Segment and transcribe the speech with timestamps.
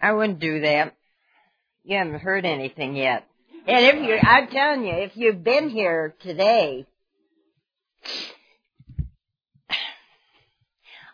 [0.00, 0.94] I wouldn't do that.
[1.84, 3.26] You haven't heard anything yet.
[3.66, 6.86] And if you, I'm telling you, if you've been here today,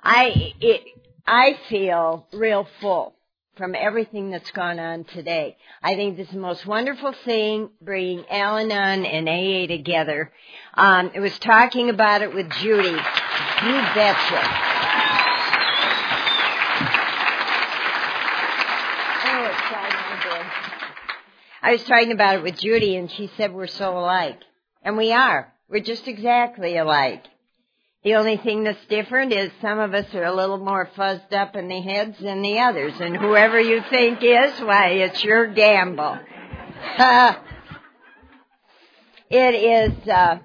[0.03, 0.82] I, it,
[1.26, 3.14] I feel real full
[3.57, 5.57] from everything that's gone on today.
[5.82, 10.32] I think this is the most wonderful thing, bringing Al-Anon and AA together.
[10.75, 12.89] Um, it was talking about it with Judy.
[12.89, 14.71] You betcha.
[21.62, 24.40] I was talking about it with Judy and she said we're so alike.
[24.82, 25.53] And we are.
[25.68, 27.25] We're just exactly alike.
[28.03, 31.54] The only thing that's different is some of us are a little more fuzzed up
[31.54, 32.94] in the heads than the others.
[32.98, 36.19] And whoever you think is, why, it's your gamble.
[39.31, 40.41] it is, uh,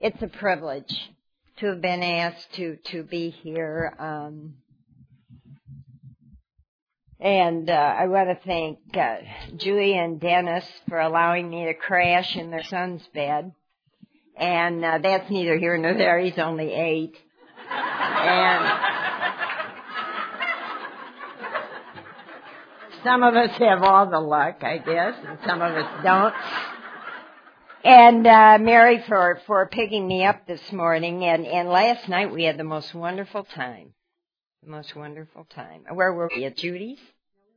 [0.00, 1.10] it's a privilege
[1.58, 3.94] to have been asked to, to be here.
[3.98, 4.54] Um,
[7.22, 9.18] and uh, I want to thank uh,
[9.56, 13.52] Julie and Dennis for allowing me to crash in their son's bed.
[14.36, 16.18] And uh, that's neither here nor there.
[16.18, 17.16] He's only eight.
[17.70, 18.80] And
[23.04, 26.34] some of us have all the luck, I guess, and some of us don't.
[27.84, 31.24] And uh, Mary for for picking me up this morning.
[31.24, 33.94] And and last night we had the most wonderful time.
[34.64, 35.84] The most wonderful time.
[35.92, 36.44] Where were we?
[36.44, 36.98] At Judy's?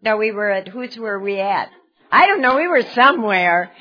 [0.05, 1.71] No, we were at, whose were we at?
[2.11, 3.71] I don't know, we were somewhere.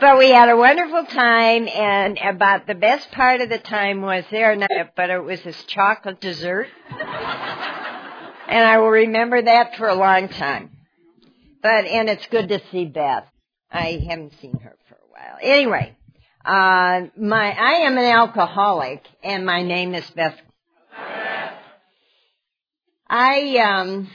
[0.00, 4.24] But we had a wonderful time and about the best part of the time was
[4.32, 4.56] there,
[4.96, 6.66] but it was this chocolate dessert.
[6.90, 7.08] and
[8.64, 10.70] I will remember that for a long time.
[11.62, 13.26] But, and it's good to see Beth.
[13.70, 15.38] I haven't seen her for a while.
[15.40, 15.96] Anyway,
[16.44, 20.36] uh, my, I am an alcoholic and my name is Beth
[23.14, 24.08] I um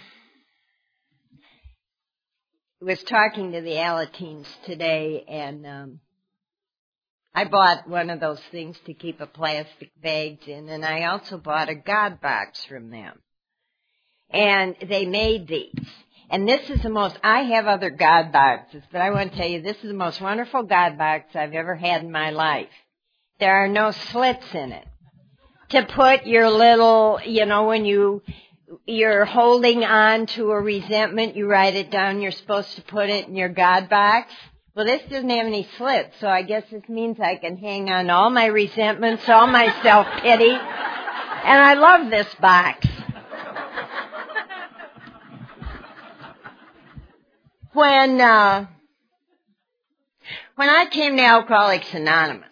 [2.79, 5.99] was talking to the Alateens today and um
[7.33, 11.37] I bought one of those things to keep a plastic bags in and I also
[11.37, 13.19] bought a God box from them.
[14.29, 15.87] And they made these.
[16.29, 19.47] And this is the most, I have other God boxes, but I want to tell
[19.47, 22.69] you this is the most wonderful God box I've ever had in my life.
[23.39, 24.87] There are no slits in it.
[25.69, 28.23] To put your little, you know, when you
[28.85, 33.27] you're holding on to a resentment, you write it down, you're supposed to put it
[33.27, 34.33] in your God box.
[34.75, 38.09] Well, this doesn't have any slits, so I guess this means I can hang on
[38.09, 40.51] all my resentments, all my self-pity.
[40.51, 42.85] And I love this box.
[47.73, 48.67] When, uh,
[50.55, 52.46] when I came to Alcoholics Anonymous,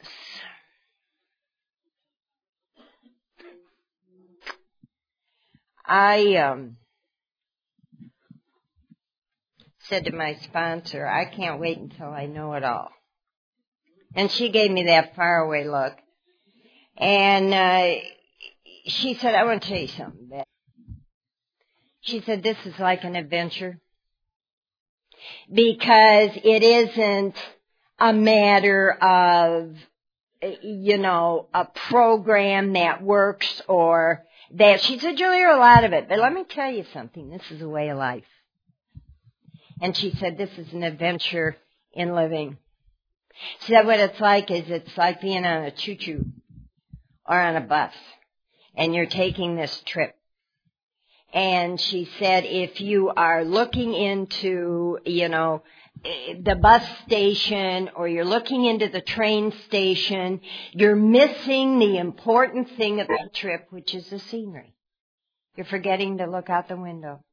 [5.87, 6.77] I um,
[9.87, 12.89] said to my sponsor, I can't wait until I know it all.
[14.15, 15.93] And she gave me that faraway look.
[16.97, 17.99] And uh,
[18.87, 20.45] she said, I want to tell you something, Beth.
[22.01, 23.79] She said, this is like an adventure.
[25.51, 27.35] Because it isn't
[27.99, 29.75] a matter of,
[30.61, 35.93] you know, a program that works or that she said, Julie, you're a lot of
[35.93, 37.29] it, but let me tell you something.
[37.29, 38.25] This is a way of life.
[39.81, 41.57] And she said, this is an adventure
[41.93, 42.57] in living.
[43.61, 46.25] She said, what it's like is it's like being on a choo-choo
[47.27, 47.93] or on a bus
[48.75, 50.15] and you're taking this trip.
[51.33, 55.63] And she said, if you are looking into, you know,
[56.03, 60.41] the bus station or you're looking into the train station,
[60.71, 64.75] you're missing the important thing of the trip, which is the scenery.
[65.55, 67.23] You're forgetting to look out the window.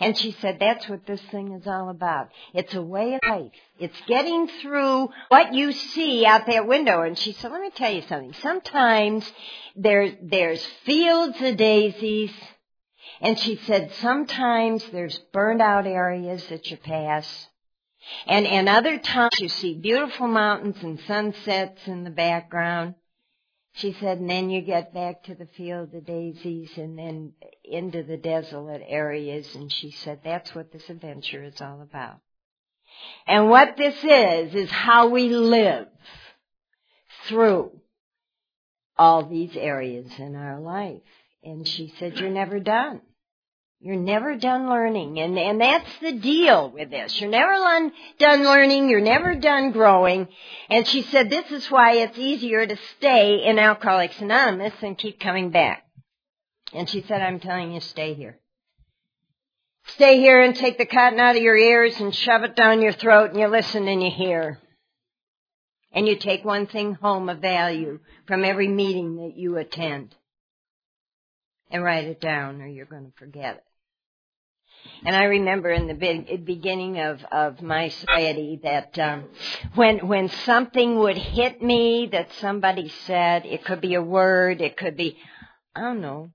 [0.00, 2.28] And she said, that's what this thing is all about.
[2.52, 3.50] It's a way of life.
[3.78, 7.02] It's getting through what you see out that window.
[7.02, 8.34] And she said, let me tell you something.
[8.34, 9.30] Sometimes
[9.74, 12.32] there, there's fields of daisies.
[13.20, 17.48] And she said, sometimes there's burned out areas that you pass.
[18.26, 22.94] And, and other times you see beautiful mountains and sunsets in the background.
[23.74, 27.32] She said, and then you get back to the field of daisies and then
[27.64, 29.52] into the desolate areas.
[29.54, 32.20] And she said, that's what this adventure is all about.
[33.26, 35.88] And what this is, is how we live
[37.26, 37.72] through
[38.96, 41.02] all these areas in our life.
[41.42, 43.00] And she said, you're never done.
[43.84, 45.20] You're never done learning.
[45.20, 47.20] And, and that's the deal with this.
[47.20, 48.88] You're never learn, done learning.
[48.88, 50.26] You're never done growing.
[50.70, 55.20] And she said this is why it's easier to stay in Alcoholics Anonymous and keep
[55.20, 55.84] coming back.
[56.72, 58.38] And she said, I'm telling you, stay here.
[59.88, 62.92] stay here and take the cotton out of your ears and shove it down your
[62.92, 64.60] throat and you listen and you hear.
[65.92, 70.14] And you take one thing home of value from every meeting that you attend.
[71.70, 73.64] And write it down or you're going to forget it.
[75.04, 79.24] And I remember in the beginning of, of my society that um,
[79.74, 84.76] when when something would hit me that somebody said, it could be a word, it
[84.76, 85.18] could be,
[85.74, 86.30] I don't know,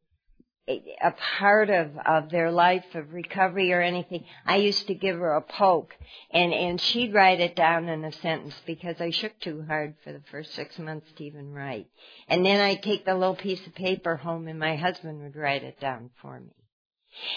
[0.69, 5.17] a, a part of of their life of recovery or anything i used to give
[5.17, 5.95] her a poke.
[6.31, 10.13] And and she'd write it down in a sentence because i shook too hard for
[10.13, 11.87] the first six months to even write.
[12.27, 15.63] And then i'd take the little piece of paper home and my husband would write
[15.63, 16.53] it down for me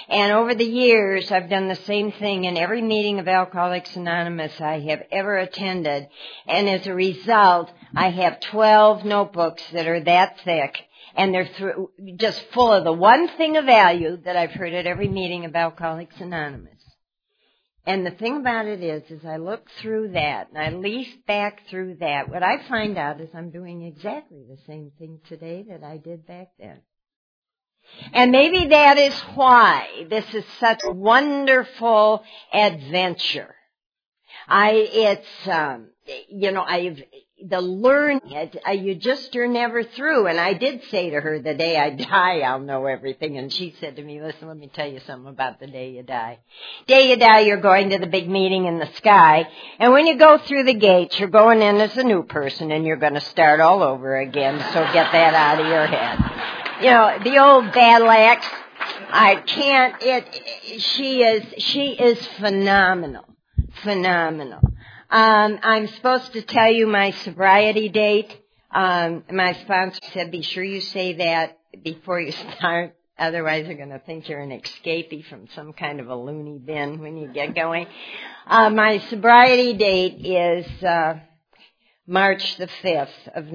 [0.09, 4.61] and over the years, I've done the same thing in every meeting of Alcoholics Anonymous
[4.61, 6.09] I have ever attended.
[6.47, 10.79] And as a result, I have 12 notebooks that are that thick
[11.15, 14.87] and they're through, just full of the one thing of value that I've heard at
[14.87, 16.73] every meeting of Alcoholics Anonymous.
[17.85, 21.63] And the thing about it is, as I look through that and I leaf back
[21.69, 25.83] through that, what I find out is I'm doing exactly the same thing today that
[25.83, 26.81] I did back then.
[28.13, 32.23] And maybe that is why this is such a wonderful
[32.53, 33.55] adventure.
[34.49, 35.89] I, it's, um,
[36.29, 37.01] you know, I've,
[37.45, 40.27] the learning it, uh, you just are never through.
[40.27, 43.39] And I did say to her, the day I die, I'll know everything.
[43.39, 46.03] And she said to me, listen, let me tell you something about the day you
[46.03, 46.39] die.
[46.87, 49.49] Day you die, you're going to the big meeting in the sky.
[49.79, 52.85] And when you go through the gates, you're going in as a new person and
[52.85, 54.59] you're going to start all over again.
[54.73, 56.32] So get that out of your head.
[56.83, 58.45] You know, the old battle axe.
[59.09, 63.25] I can't, it, she is, she is phenomenal.
[63.85, 64.59] Phenomenal.
[65.09, 68.37] Um, I'm supposed to tell you my sobriety date.
[68.73, 72.97] Um, my sponsor said, be sure you say that before you start.
[73.17, 76.99] Otherwise, they're going to think you're an escapee from some kind of a loony bin
[76.99, 77.87] when you get going.
[78.45, 81.21] Uh, my sobriety date is uh,
[82.09, 83.53] March the 5th of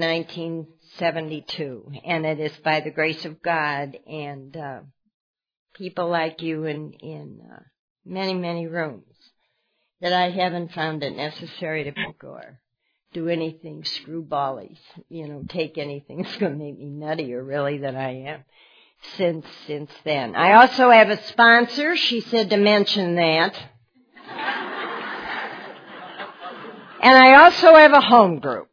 [0.99, 4.79] 1972, and it is by the grace of God and uh,
[5.75, 7.59] people like you in in uh,
[8.05, 9.03] many many rooms
[10.01, 12.59] that I haven't found it necessary to pick or
[13.13, 14.77] do anything screwbally,
[15.09, 18.43] you know, take anything that's going to make me nuttier really than I am
[19.17, 20.35] since since then.
[20.35, 21.95] I also have a sponsor.
[21.95, 23.55] She said to mention that.
[27.01, 28.69] and I also have a home group.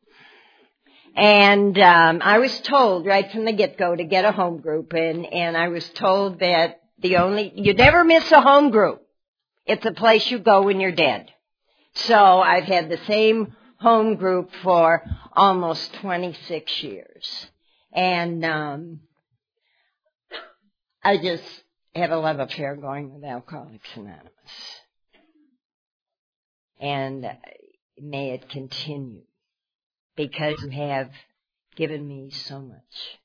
[1.17, 5.25] And um, I was told right from the get-go to get a home group, and
[5.27, 9.03] and I was told that the only you never miss a home group.
[9.65, 11.31] It's a place you go when you're dead.
[11.95, 17.47] So I've had the same home group for almost 26 years.
[17.93, 19.01] And, um,
[21.03, 21.45] I just
[21.95, 24.31] have a love affair going with Alcoholics Anonymous.
[26.81, 27.27] And
[28.01, 29.23] may it continue
[30.17, 31.11] because you have
[31.77, 33.19] given me so much.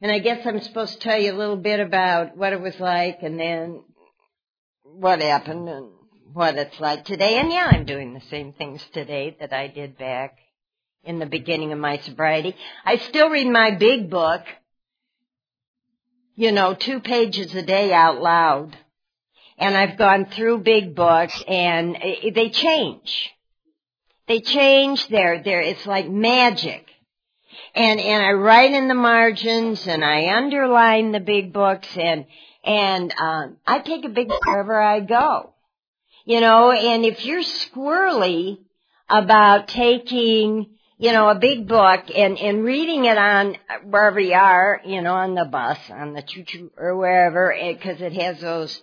[0.00, 2.78] And I guess I'm supposed to tell you a little bit about what it was
[2.80, 3.82] like and then
[4.82, 5.90] what happened and
[6.32, 7.38] what it's like today.
[7.38, 10.38] And yeah, I'm doing the same things today that I did back
[11.04, 12.56] in the beginning of my sobriety.
[12.84, 14.42] I still read my big book,
[16.34, 18.76] you know, two pages a day out loud.
[19.58, 23.30] And I've gone through big books and eh, they change.
[24.28, 25.08] They change.
[25.08, 26.86] They're, they're, it's like magic.
[27.74, 32.26] And, and I write in the margins and I underline the big books and,
[32.64, 35.54] and um, I take a big wherever I go.
[36.24, 38.58] You know, and if you're squirrely
[39.08, 44.80] about taking, you know, a big book and, and reading it on wherever you are,
[44.84, 48.80] you know, on the bus, on the choo-choo or wherever, because it, it has those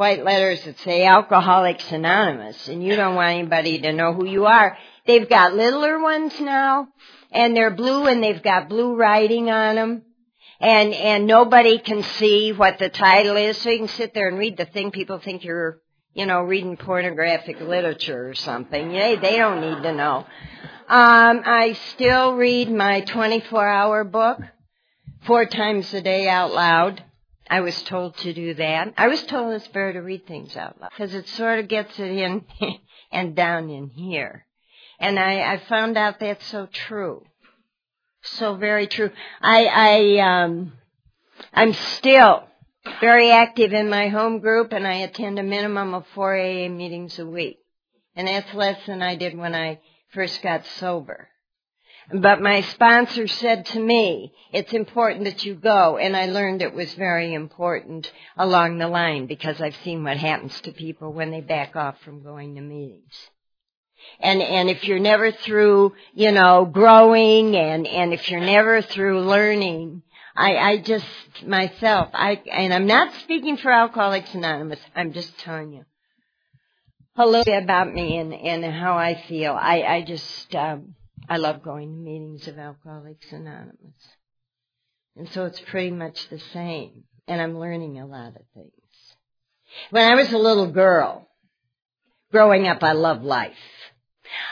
[0.00, 4.46] white letters that say Alcoholics Anonymous, and you don't want anybody to know who you
[4.46, 4.78] are.
[5.06, 6.88] They've got littler ones now,
[7.30, 10.02] and they're blue and they've got blue writing on them
[10.58, 14.38] and and nobody can see what the title is, so you can sit there and
[14.38, 14.90] read the thing.
[14.90, 15.80] People think you're,
[16.14, 18.92] you know, reading pornographic literature or something.
[18.92, 20.26] They they don't need to know.
[20.88, 24.40] Um, I still read my 24-hour book
[25.26, 27.04] four times a day out loud.
[27.50, 28.94] I was told to do that.
[28.96, 31.98] I was told it's better to read things out loud because it sort of gets
[31.98, 32.44] it in
[33.12, 34.46] and down in here.
[35.00, 37.24] And I, I found out that's so true.
[38.22, 39.10] So very true.
[39.40, 40.74] I, I, um,
[41.52, 42.44] I'm still
[43.00, 47.18] very active in my home group and I attend a minimum of 4 AA meetings
[47.18, 47.58] a week.
[48.14, 49.80] And that's less than I did when I
[50.12, 51.29] first got sober.
[52.12, 56.74] But my sponsor said to me, it's important that you go, and I learned it
[56.74, 61.40] was very important along the line because I've seen what happens to people when they
[61.40, 63.14] back off from going to meetings.
[64.18, 69.20] And, and if you're never through, you know, growing and, and if you're never through
[69.20, 70.02] learning,
[70.34, 71.06] I, I just,
[71.46, 75.84] myself, I, and I'm not speaking for Alcoholics Anonymous, I'm just telling you
[77.16, 79.52] a little bit about me and, and how I feel.
[79.52, 80.94] I, I just, um,
[81.30, 83.76] I love going to meetings of Alcoholics Anonymous.
[85.16, 87.04] And so it's pretty much the same.
[87.28, 88.72] And I'm learning a lot of things.
[89.90, 91.28] When I was a little girl,
[92.32, 93.54] growing up, I loved life.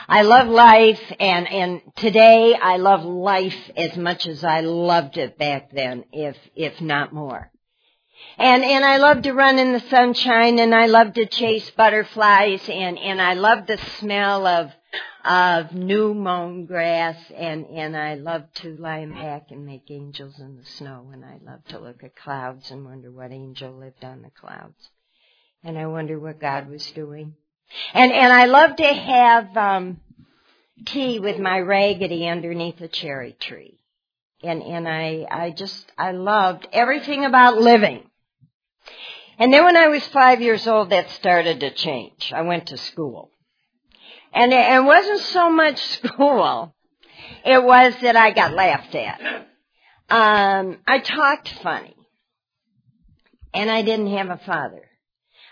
[0.07, 5.37] I love life and, and today I love life as much as I loved it
[5.37, 7.51] back then, if, if not more.
[8.37, 12.61] And, and I love to run in the sunshine and I love to chase butterflies
[12.69, 14.71] and, and I love the smell of,
[15.25, 20.57] of new mown grass and, and I love to lie back and make angels in
[20.57, 24.21] the snow and I love to look at clouds and wonder what angel lived on
[24.21, 24.89] the clouds.
[25.63, 27.35] And I wonder what God was doing.
[27.93, 29.99] And, and I love to have, um,
[30.85, 33.79] tea with my raggedy underneath a cherry tree.
[34.41, 38.03] And, and I, I just, I loved everything about living.
[39.37, 42.31] And then when I was five years old, that started to change.
[42.33, 43.31] I went to school.
[44.33, 46.73] And it wasn't so much school.
[47.45, 49.21] It was that I got laughed at.
[50.09, 51.95] Um, I talked funny.
[53.53, 54.83] And I didn't have a father.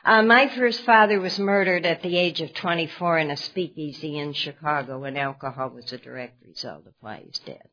[0.05, 4.33] Uh, my first father was murdered at the age of 24 in a speakeasy in
[4.33, 7.67] Chicago when alcohol was a direct result of why he's dead.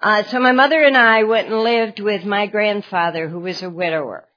[0.00, 3.70] Uh, so my mother and I went and lived with my grandfather who was a
[3.70, 4.28] widower.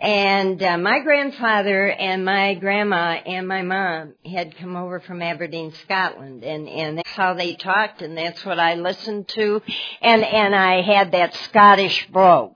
[0.00, 5.72] And uh, my grandfather and my grandma and my mom had come over from Aberdeen,
[5.72, 9.60] Scotland, and and that's how they talked, and that's what I listened to,
[10.00, 12.54] and and I had that Scottish brogue,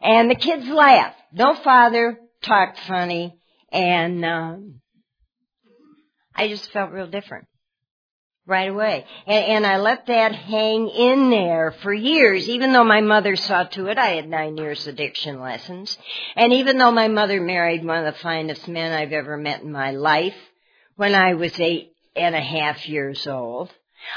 [0.00, 1.18] and the kids laughed.
[1.34, 3.38] No father talked funny,
[3.70, 4.80] and um,
[6.34, 7.48] I just felt real different
[8.46, 9.06] right away.
[9.26, 13.64] And, and I let that hang in there for years, even though my mother saw
[13.64, 13.98] to it.
[13.98, 15.96] I had nine years addiction lessons.
[16.36, 19.72] And even though my mother married one of the finest men I've ever met in
[19.72, 20.36] my life
[20.96, 23.70] when I was eight and a half years old,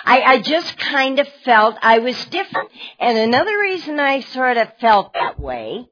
[0.04, 2.70] I, I just kind of felt I was different.
[3.00, 5.86] And another reason I sort of felt that way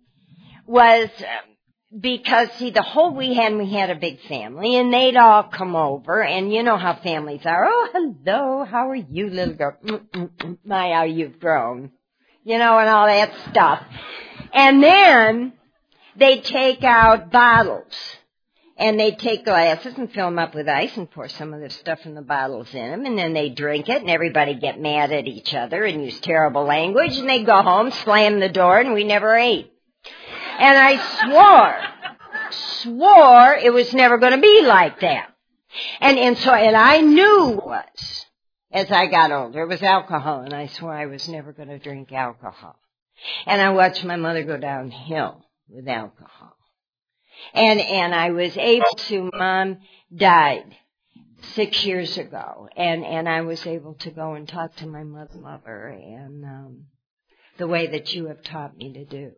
[0.65, 1.52] was um,
[1.99, 6.23] because see the whole weekend we had a big family and they'd all come over
[6.23, 7.65] and you know how families are.
[7.65, 9.77] Oh, hello, how are you, little girl?
[9.83, 10.57] Mm-mm-mm.
[10.65, 11.91] My, how you've grown.
[12.43, 13.83] You know, and all that stuff.
[14.53, 15.53] And then
[16.17, 17.93] they'd take out bottles
[18.75, 21.69] and they'd take glasses and fill them up with ice and pour some of the
[21.69, 25.11] stuff in the bottles in them and then they'd drink it and everybody get mad
[25.11, 28.93] at each other and use terrible language and they'd go home, slam the door and
[28.93, 29.72] we never ate.
[30.59, 35.33] And I swore, swore it was never going to be like that.
[35.99, 38.25] And, and so, and I knew was
[38.71, 39.63] as I got older.
[39.63, 42.75] It was alcohol and I swore I was never going to drink alcohol.
[43.45, 46.55] And I watched my mother go downhill with alcohol.
[47.53, 49.79] And, and I was able to, mom
[50.15, 50.75] died
[51.53, 55.35] six years ago and, and I was able to go and talk to my mother
[55.35, 56.85] lover and, um,
[57.57, 59.31] the way that you have taught me to do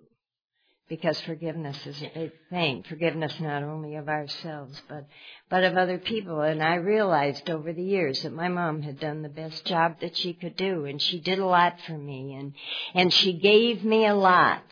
[0.88, 2.84] because forgiveness is a big thing.
[2.88, 5.08] Forgiveness not only of ourselves, but,
[5.50, 6.42] but of other people.
[6.42, 10.16] And I realized over the years that my mom had done the best job that
[10.16, 12.54] she could do, and she did a lot for me, and,
[12.94, 14.64] and she gave me a lot.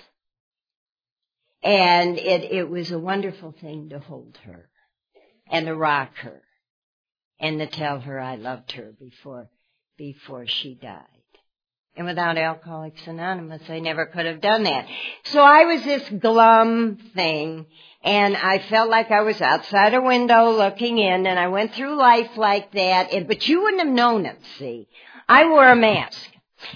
[1.63, 4.69] And it, it was a wonderful thing to hold her,
[5.49, 6.41] and to rock her,
[7.39, 9.49] and to tell her I loved her before,
[9.97, 11.07] before she died.
[11.95, 14.87] And without Alcoholics Anonymous, I never could have done that.
[15.25, 17.67] So I was this glum thing,
[18.03, 21.95] and I felt like I was outside a window looking in, and I went through
[21.95, 24.87] life like that, and, but you wouldn't have known it, see.
[25.29, 26.29] I wore a mask.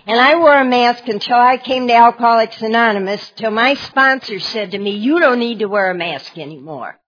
[0.05, 4.71] And I wore a mask until I came to Alcoholics Anonymous, till my sponsor said
[4.71, 6.99] to me, you don't need to wear a mask anymore.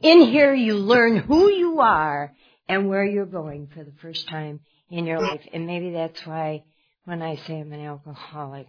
[0.00, 2.34] In here you learn who you are
[2.68, 4.60] and where you're going for the first time
[4.90, 5.42] in your life.
[5.52, 6.64] And maybe that's why
[7.06, 8.68] when I say I'm an alcoholic,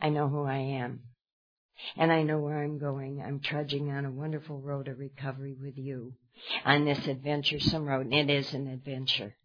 [0.00, 1.00] I know who I am.
[1.96, 3.22] And I know where I'm going.
[3.24, 6.14] I'm trudging on a wonderful road of recovery with you
[6.64, 9.36] on this adventuresome road, and it is an adventure.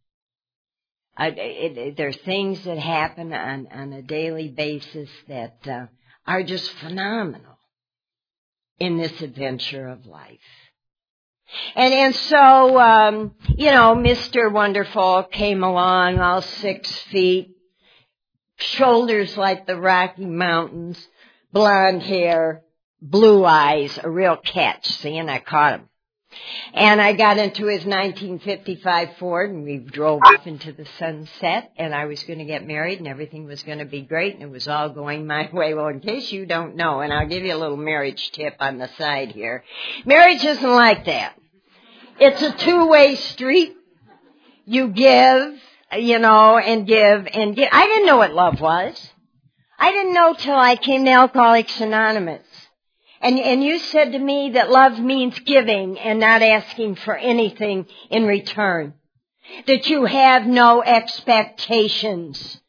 [1.15, 5.85] I, it, it, there are things that happen on, on a daily basis that uh,
[6.25, 7.57] are just phenomenal
[8.79, 10.39] in this adventure of life.
[11.75, 14.51] And and so um, you know, Mr.
[14.51, 17.52] Wonderful came along, all six feet,
[18.57, 21.07] shoulders like the Rocky Mountains,
[21.51, 22.63] blonde hair,
[23.01, 24.87] blue eyes, a real catch.
[24.87, 25.89] See, and I caught him.
[26.73, 31.93] And I got into his 1955 Ford and we drove off into the sunset and
[31.93, 34.49] I was going to get married and everything was going to be great and it
[34.49, 35.73] was all going my way.
[35.75, 38.79] Well, in case you don't know, and I'll give you a little marriage tip on
[38.79, 39.63] the side here.
[40.05, 41.35] Marriage isn't like that.
[42.19, 43.75] It's a two-way street.
[44.65, 45.59] You give,
[45.97, 47.69] you know, and give and give.
[47.71, 49.11] I didn't know what love was.
[49.79, 52.45] I didn't know till I came to Alcoholics Anonymous.
[53.21, 57.87] And, and you said to me that love means giving and not asking for anything
[58.09, 58.93] in return.
[59.67, 62.61] That you have no expectations.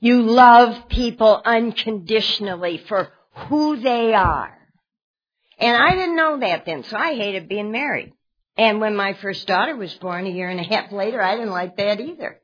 [0.00, 3.08] You love people unconditionally for
[3.48, 4.56] who they are.
[5.58, 8.12] And I didn't know that then, so I hated being married.
[8.56, 11.50] And when my first daughter was born a year and a half later, I didn't
[11.50, 12.40] like that either.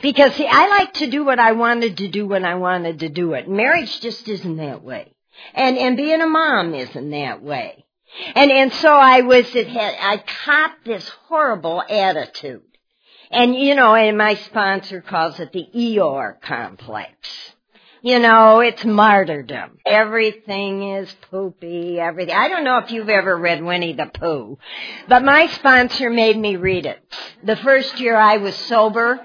[0.00, 3.08] Because see, I like to do what I wanted to do when I wanted to
[3.08, 3.48] do it.
[3.48, 5.12] Marriage just isn't that way.
[5.54, 7.84] And, and being a mom isn't that way.
[8.34, 12.62] And, and so I was, it had, I caught this horrible attitude.
[13.30, 17.16] And you know, and my sponsor calls it the Eeyore complex.
[18.02, 19.78] You know, it's martyrdom.
[19.86, 22.34] Everything is poopy, everything.
[22.34, 24.58] I don't know if you've ever read Winnie the Pooh,
[25.08, 27.00] but my sponsor made me read it.
[27.44, 29.20] The first year I was sober,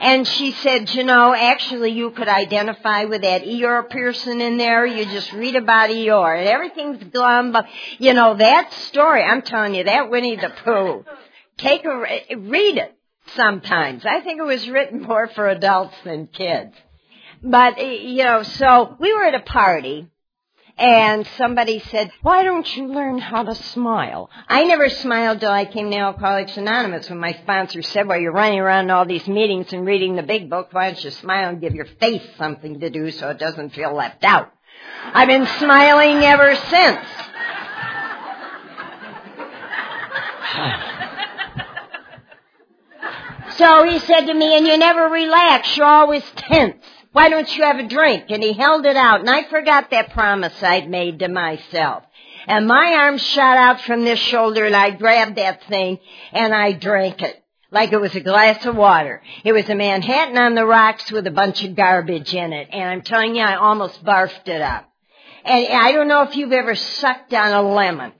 [0.00, 4.86] and she said, you know, actually you could identify with that Eeyore person in there.
[4.86, 7.66] You just read about Eeyore and everything's glum, but
[7.98, 11.04] you know, that story, I'm telling you, that Winnie the Pooh,
[11.58, 12.96] take a, read it
[13.34, 14.04] sometimes.
[14.04, 16.74] I think it was written more for adults than kids.
[17.42, 20.08] But, you know, so we were at a party
[20.78, 24.30] and somebody said, why don't you learn how to smile?
[24.48, 28.32] I never smiled till I came to Alcoholics Anonymous when my sponsor said, well, you're
[28.32, 30.68] running around all these meetings and reading the big book.
[30.72, 33.94] Why don't you smile and give your face something to do so it doesn't feel
[33.94, 34.52] left out?
[35.04, 37.06] I've been smiling ever since.
[43.56, 46.82] so he said to me, and you never relax, you're always tense.
[47.12, 48.24] Why don't you have a drink?
[48.30, 52.04] And he held it out, and I forgot that promise I'd made to myself.
[52.46, 55.98] And my arm shot out from this shoulder, and I grabbed that thing,
[56.32, 57.38] and I drank it.
[57.70, 59.22] Like it was a glass of water.
[59.44, 62.68] It was a Manhattan on the rocks with a bunch of garbage in it.
[62.70, 64.90] And I'm telling you, I almost barfed it up.
[65.44, 68.12] And I don't know if you've ever sucked on a lemon.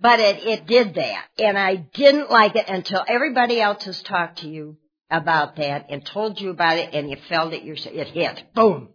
[0.00, 1.24] But it, it did that.
[1.38, 4.76] And I didn't like it until everybody else has talked to you
[5.10, 7.94] about that and told you about it and you felt it yourself.
[7.94, 8.54] It hit.
[8.54, 8.88] Boom.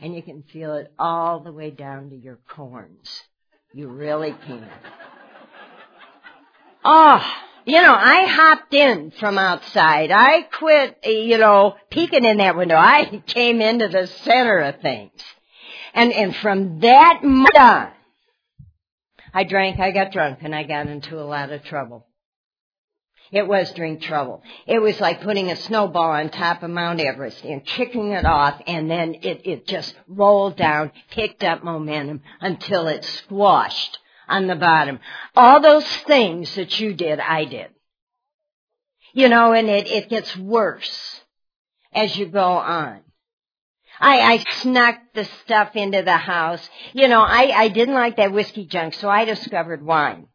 [0.00, 3.22] And you can feel it all the way down to your corns.
[3.72, 4.68] You really can.
[6.84, 7.24] Oh,
[7.64, 10.10] you know, I hopped in from outside.
[10.10, 12.74] I quit, you know, peeking in that window.
[12.74, 15.12] I came into the center of things.
[15.94, 17.90] And, and from that moment on,
[19.32, 22.06] I drank, I got drunk, and I got into a lot of trouble.
[23.32, 24.42] It was drink trouble.
[24.66, 28.60] It was like putting a snowball on top of Mount Everest and kicking it off
[28.66, 34.54] and then it, it just rolled down, picked up momentum until it squashed on the
[34.54, 35.00] bottom.
[35.34, 37.68] All those things that you did, I did.
[39.14, 41.22] You know, and it, it gets worse
[41.94, 43.00] as you go on.
[43.98, 46.68] I, I snuck the stuff into the house.
[46.92, 50.26] You know, I, I didn't like that whiskey junk, so I discovered wine.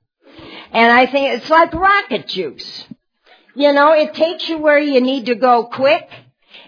[0.72, 2.86] And I think it's like rocket juice.
[3.56, 6.08] You know, it takes you where you need to go quick.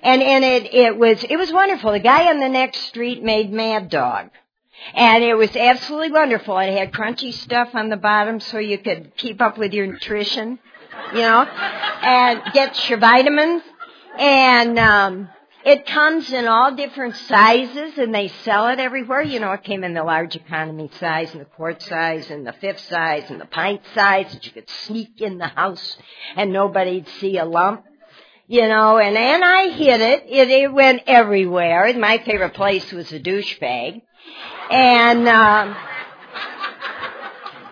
[0.02, 1.92] And, and it, it was, it was wonderful.
[1.92, 4.30] The guy on the next street made Mad Dog.
[4.94, 6.58] And it was absolutely wonderful.
[6.58, 10.58] It had crunchy stuff on the bottom so you could keep up with your nutrition,
[11.14, 13.62] you know, and get your vitamins.
[14.18, 15.30] And, um,
[15.66, 19.22] it comes in all different sizes and they sell it everywhere.
[19.22, 22.54] You know, it came in the large economy size and the quart size and the
[22.54, 25.98] fifth size and the pint size that you could sneak in the house
[26.36, 27.84] and nobody'd see a lump.
[28.48, 30.24] You know, and, and I hid it.
[30.28, 30.50] it.
[30.50, 31.94] It went everywhere.
[31.96, 34.02] My favorite place was a douchebag.
[34.72, 35.76] And, um,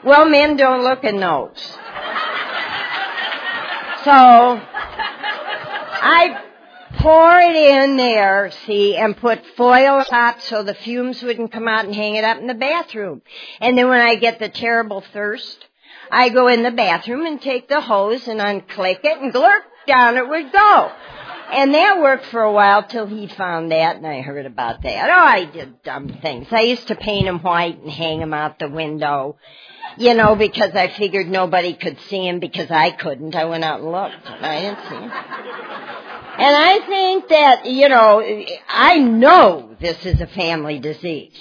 [0.04, 1.60] well, men don't look in those.
[4.04, 4.12] So,
[6.00, 6.46] I
[6.95, 11.86] pour it in there, see, and put foil top so the fumes wouldn't come out
[11.86, 13.21] and hang it up in the bathroom.
[13.60, 15.65] And then when I get the terrible thirst,
[16.12, 20.17] I go in the bathroom and take the hose and unclick it and glurk down
[20.17, 20.91] it would go.
[21.52, 25.10] And that worked for a while till he found that and I heard about that.
[25.10, 26.47] Oh, I did dumb things.
[26.52, 29.38] I used to paint white and hang out the window.
[29.97, 33.36] You know, because I figured nobody could see him because I couldn't.
[33.36, 35.12] I went out and looked and I didn't see him.
[36.39, 41.39] And I think that, you know, I know this is a family disease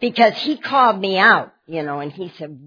[0.00, 2.58] because he called me out, you know, and he said,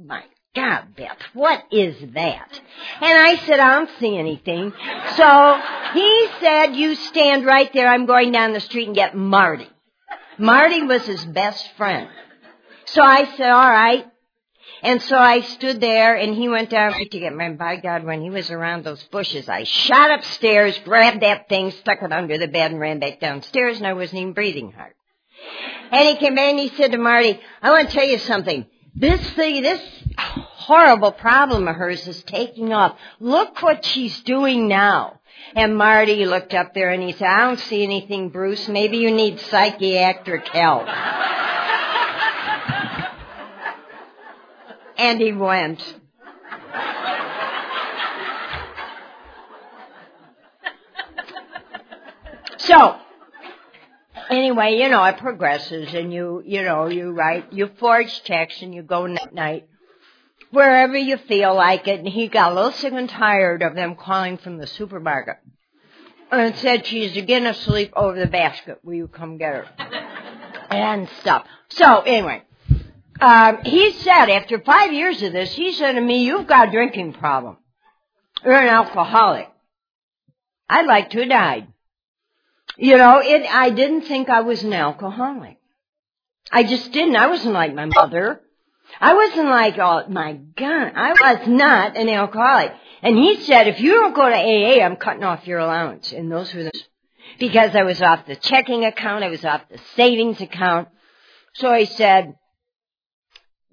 [0.00, 0.22] my
[0.54, 2.60] God, Beth, what is that?
[3.00, 4.72] And I said, I don't see anything.
[5.16, 5.60] So
[5.94, 7.88] he said, you stand right there.
[7.88, 9.68] I'm going down the street and get Marty.
[10.38, 12.08] Marty was his best friend.
[12.86, 14.06] So I said, all right.
[14.82, 18.22] And so I stood there and he went down to get my, by God, when
[18.22, 22.48] he was around those bushes, I shot upstairs, grabbed that thing, stuck it under the
[22.48, 24.94] bed and ran back downstairs and I wasn't even breathing hard.
[25.90, 28.66] And he came back and he said to Marty, I want to tell you something.
[28.94, 29.80] This thing, this
[30.16, 32.98] horrible problem of hers is taking off.
[33.20, 35.20] Look what she's doing now.
[35.54, 38.68] And Marty looked up there and he said, I don't see anything, Bruce.
[38.68, 40.86] Maybe you need psychiatric help.
[44.98, 45.80] And he went.
[52.58, 52.98] So,
[54.28, 58.74] anyway, you know, it progresses and you, you know, you write, you forge checks and
[58.74, 59.68] you go at night
[60.50, 62.00] wherever you feel like it.
[62.00, 65.36] And he got a little sick and tired of them calling from the supermarket
[66.30, 68.80] and said she's again asleep over the basket.
[68.82, 69.66] Will you come get her?
[70.70, 71.46] and stuff.
[71.70, 72.42] So anyway,
[73.20, 76.70] um, he said after five years of this, he said to me, "You've got a
[76.70, 77.58] drinking problem.
[78.44, 79.48] You're an alcoholic.
[80.68, 81.68] I'd like to have died."
[82.76, 85.58] You know, it, I didn't think I was an alcoholic.
[86.52, 87.16] I just didn't.
[87.16, 88.40] I wasn't like my mother.
[89.00, 92.72] I wasn't like, oh my God, I was not an alcoholic.
[93.02, 96.12] And he said, if you don't go to AA, I'm cutting off your allowance.
[96.12, 96.72] And those were the,
[97.38, 100.88] because I was off the checking account, I was off the savings account.
[101.54, 102.34] So I said,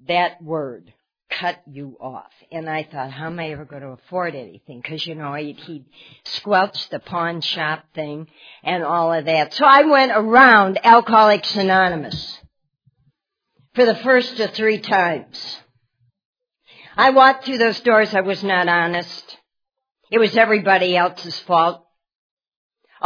[0.07, 0.93] that word,
[1.29, 2.31] cut you off.
[2.51, 4.81] And I thought, how am I ever going to afford anything?
[4.81, 5.85] Because, you know, he'd, he'd
[6.25, 8.27] squelch the pawn shop thing
[8.63, 9.53] and all of that.
[9.53, 12.39] So I went around Alcoholics Anonymous
[13.73, 15.57] for the first of three times.
[16.97, 18.13] I walked through those doors.
[18.13, 19.37] I was not honest.
[20.11, 21.84] It was everybody else's fault.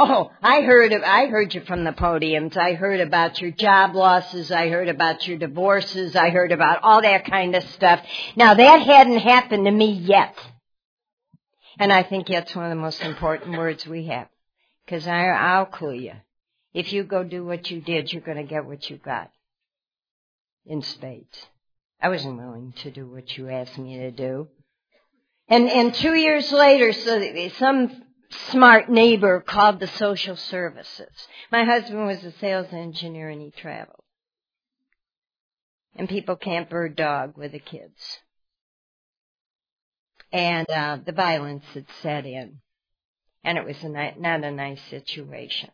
[0.01, 2.55] Oh, I heard, of, I heard you from the podiums.
[2.55, 4.49] I heard about your job losses.
[4.49, 6.15] I heard about your divorces.
[6.15, 7.99] I heard about all that kind of stuff.
[8.37, 10.37] Now that hadn't happened to me yet.
[11.79, 14.29] And I think that's one of the most important words we have.
[14.87, 16.13] Cause I, I'll clue you.
[16.73, 19.29] If you go do what you did, you're gonna get what you got.
[20.65, 21.45] In spades.
[22.01, 24.47] I wasn't willing to do what you asked me to do.
[25.49, 31.27] And, and two years later, so some smart neighbor called the social services.
[31.51, 34.03] My husband was a sales engineer and he traveled.
[35.95, 38.19] And people can't bird dog with the kids.
[40.31, 42.61] And uh, the violence had set in.
[43.43, 45.71] And it was a ni- not a nice situation.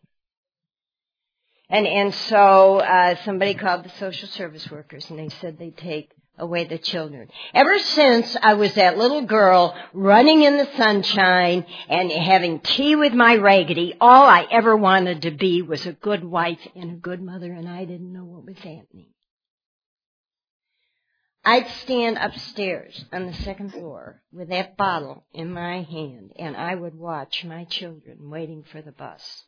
[1.68, 6.10] And and so uh, somebody called the social service workers and they said they'd take
[6.38, 7.28] away the children.
[7.54, 13.12] Ever since I was that little girl running in the sunshine and having tea with
[13.12, 17.22] my raggedy, all I ever wanted to be was a good wife and a good
[17.22, 19.08] mother and I didn't know what was happening.
[21.44, 26.74] I'd stand upstairs on the second floor with that bottle in my hand and I
[26.74, 29.44] would watch my children waiting for the bus.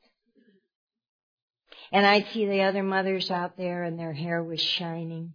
[1.91, 5.35] And I'd see the other mothers out there and their hair was shining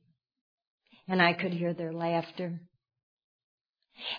[1.08, 2.60] and I could hear their laughter.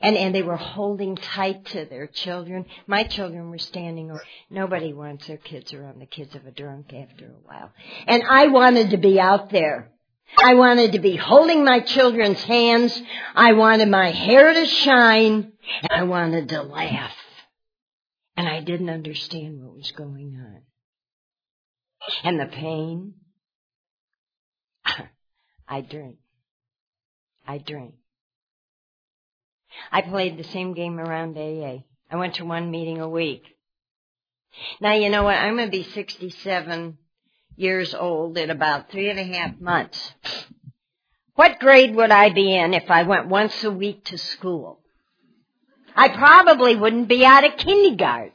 [0.01, 2.67] And, and they were holding tight to their children.
[2.87, 4.23] My children were standing over.
[4.49, 7.73] Nobody wants their kids around the kids of a drunk after a while.
[8.07, 9.91] And I wanted to be out there.
[10.39, 13.01] I wanted to be holding my children's hands.
[13.35, 15.53] I wanted my hair to shine.
[15.83, 17.15] And I wanted to laugh.
[18.37, 20.63] And I didn't understand what was going on.
[22.23, 23.15] And the pain.
[25.69, 26.17] I drink.
[27.47, 27.95] I drink.
[29.91, 31.83] I played the same game around AA.
[32.11, 33.43] I went to one meeting a week.
[34.81, 35.37] Now you know what?
[35.37, 36.99] I'm going to be 67
[37.57, 40.15] years old in about three and a half months.
[41.35, 44.81] What grade would I be in if I went once a week to school?
[45.97, 48.33] I probably wouldn't be out of kindergarten.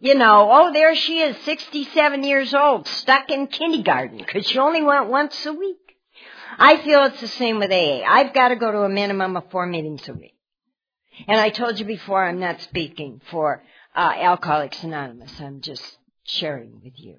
[0.00, 4.82] You know, oh, there she is, 67 years old, stuck in kindergarten, because she only
[4.82, 5.78] went once a week.
[6.58, 8.02] I feel it's the same with AA.
[8.06, 10.34] I've got to go to a minimum of four meetings a week.
[11.28, 13.62] And I told you before I'm not speaking for
[13.94, 15.40] uh, Alcoholics Anonymous.
[15.40, 17.18] I'm just sharing with you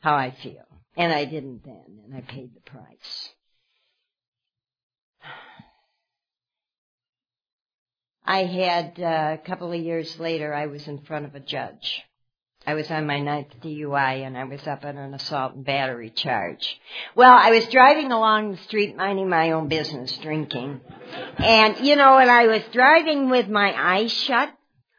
[0.00, 0.64] how I feel.
[0.96, 3.30] And I didn't then, and I paid the price.
[8.24, 12.02] I had uh, a couple of years later, I was in front of a judge.
[12.68, 16.10] I was on my ninth DUI and I was up on an assault and battery
[16.10, 16.78] charge.
[17.14, 20.82] Well, I was driving along the street minding my own business, drinking.
[21.38, 24.50] And, you know, when I was driving with my eyes shut,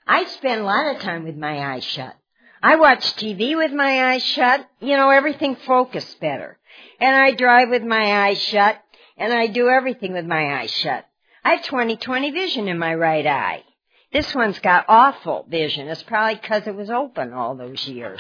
[0.08, 2.16] I spend a lot of time with my eyes shut.
[2.64, 4.68] I watch TV with my eyes shut.
[4.80, 6.58] You know, everything focused better.
[7.00, 8.82] And I drive with my eyes shut
[9.16, 11.06] and I do everything with my eyes shut.
[11.44, 13.64] I have 20/20 vision in my right eye.
[14.12, 15.88] This one's got awful vision.
[15.88, 18.20] It's probably because it was open all those years.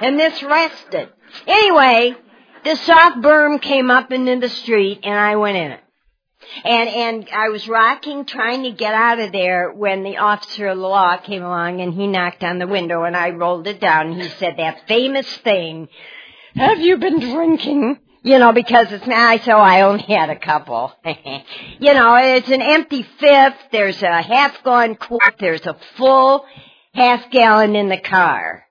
[0.00, 1.08] And this rested.
[1.46, 2.16] Anyway,
[2.64, 5.80] the soft berm came up into the street and I went in it.
[6.64, 10.78] And, and I was rocking trying to get out of there when the officer of
[10.78, 14.08] the law came along and he knocked on the window and I rolled it down
[14.08, 15.88] and he said that famous thing,
[16.56, 18.00] have you been drinking?
[18.22, 20.92] You know, because it's nice, so I only had a couple.
[21.04, 26.44] you know, it's an empty fifth, there's a half gone quart, there's a full
[26.92, 28.66] half gallon in the car.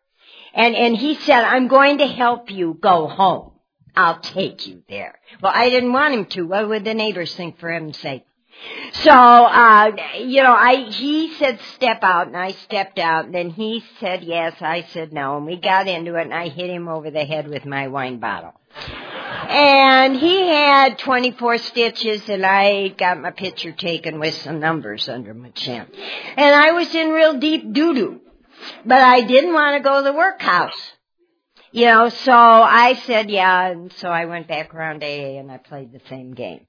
[0.53, 3.53] And, and he said, I'm going to help you go home.
[3.95, 5.19] I'll take you there.
[5.41, 6.43] Well, I didn't want him to.
[6.43, 8.25] What would the neighbors think for heaven's sake?
[8.93, 13.49] So, uh, you know, I, he said step out and I stepped out and then
[13.49, 16.87] he said yes, I said no and we got into it and I hit him
[16.87, 18.53] over the head with my wine bottle.
[19.49, 25.33] And he had 24 stitches and I got my picture taken with some numbers under
[25.33, 25.85] my chin.
[26.35, 28.21] And I was in real deep doo-doo.
[28.85, 30.93] But I didn't want to go to the workhouse.
[31.71, 35.57] You know, so I said yeah, and so I went back around AA and I
[35.57, 36.65] played the same game.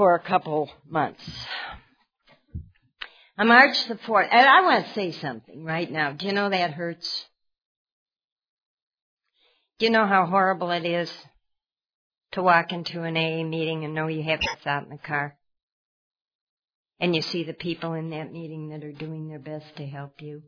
[0.00, 1.22] For a couple months.
[3.36, 6.12] On March the 4th, and I want to say something right now.
[6.12, 7.26] Do you know that hurts?
[9.78, 11.12] Do you know how horrible it is
[12.32, 15.36] to walk into an AA meeting and know you have this out in the car?
[16.98, 20.22] And you see the people in that meeting that are doing their best to help
[20.22, 20.44] you.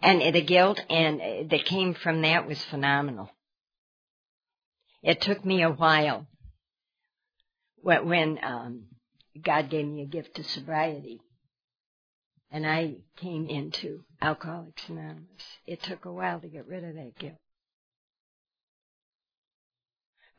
[0.00, 3.28] And the guilt and uh, that came from that was phenomenal.
[5.02, 6.26] It took me a while
[7.82, 8.84] when um,
[9.40, 11.20] God gave me a gift of sobriety
[12.52, 15.42] and I came into Alcoholics Anonymous.
[15.66, 17.38] It took a while to get rid of that guilt.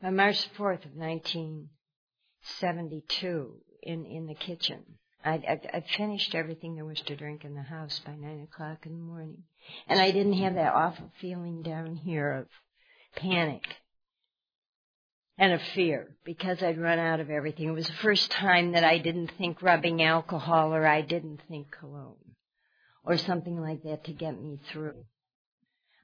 [0.00, 4.84] By March 4th of 1972, in, in the kitchen,
[5.24, 8.86] I'd, I'd, I'd finished everything there was to drink in the house by 9 o'clock
[8.86, 9.42] in the morning.
[9.88, 12.46] And I didn't have that awful feeling down here of
[13.16, 13.64] panic
[15.38, 17.68] and of fear because I'd run out of everything.
[17.68, 21.70] It was the first time that I didn't think rubbing alcohol or I didn't think
[21.72, 22.16] cologne
[23.04, 25.04] or something like that to get me through.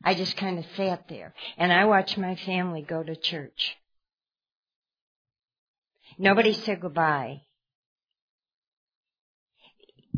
[0.03, 3.77] I just kind of sat there and I watched my family go to church.
[6.19, 7.43] Nobody said goodbye.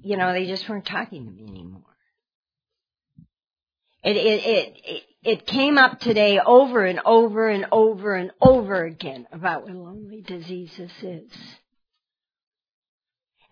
[0.03, 1.83] You know, they just weren't talking to me anymore.
[4.03, 8.85] It, it, it, it, it came up today over and over and over and over
[8.85, 11.31] again about what lonely disease this is.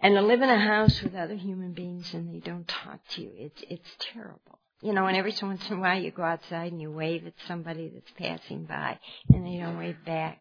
[0.00, 3.22] And to live in a house with other human beings and they don't talk to
[3.22, 4.58] you, it's, it's terrible.
[4.82, 7.34] You know, and every once in a while you go outside and you wave at
[7.46, 10.40] somebody that's passing by and they don't wave back.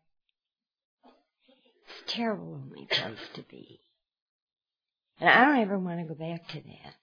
[1.03, 3.81] It's a terrible lonely place to be.
[5.19, 6.95] And I don't ever want to go back to that.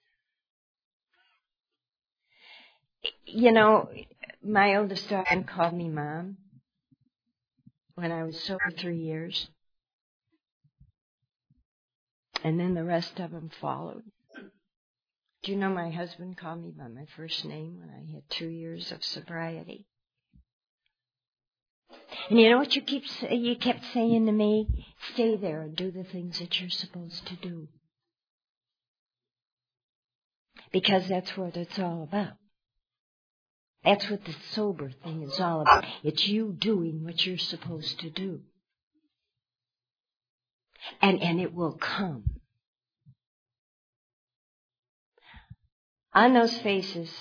[3.25, 3.89] you know,
[4.43, 6.37] my oldest daughter called me mom
[7.95, 9.49] when I was sober three years.
[12.43, 14.03] And then the rest of them followed.
[15.43, 18.49] Do you know my husband called me by my first name when I had two
[18.49, 19.85] years of sobriety?
[22.29, 24.85] And you know what you keep you kept saying to me?
[25.13, 27.67] Stay there and do the things that you're supposed to do.
[30.71, 32.33] Because that's what it's all about.
[33.83, 35.85] That's what the sober thing is all about.
[36.03, 38.41] It's you doing what you're supposed to do.
[41.01, 42.23] And, and it will come.
[46.13, 47.11] On those faces,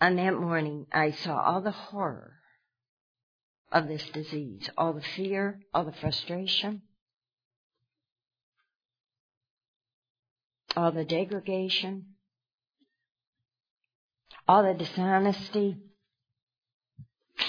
[0.00, 2.34] on that morning, I saw all the horror
[3.72, 6.82] of this disease, all the fear, all the frustration,
[10.76, 12.13] all the degradation,
[14.46, 15.76] all the dishonesty.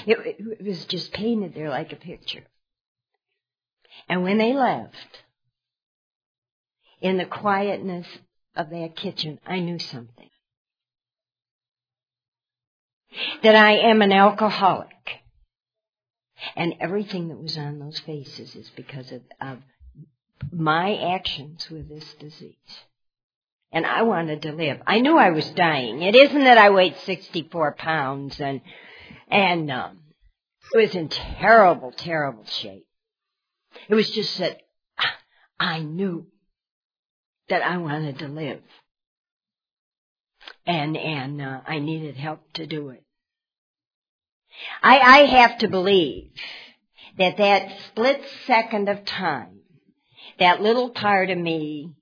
[0.05, 2.43] It, it was just painted there like a picture.
[4.07, 5.23] And when they left,
[7.01, 8.07] in the quietness
[8.55, 10.29] of that kitchen, I knew something.
[13.43, 14.89] That I am an alcoholic.
[16.55, 19.59] And everything that was on those faces is because of, of
[20.51, 22.55] my actions with this disease.
[23.71, 24.81] And I wanted to live.
[24.87, 26.01] I knew I was dying.
[26.01, 28.61] It isn't that I weighed 64 pounds and,
[29.27, 29.99] and, um,
[30.73, 32.87] it was in terrible, terrible shape.
[33.87, 34.61] It was just that
[35.59, 36.27] I knew
[37.49, 38.61] that I wanted to live.
[40.65, 43.03] And, and, uh, I needed help to do it.
[44.81, 46.31] I, I have to believe
[47.17, 49.59] that that split second of time,
[50.39, 51.93] that little part of me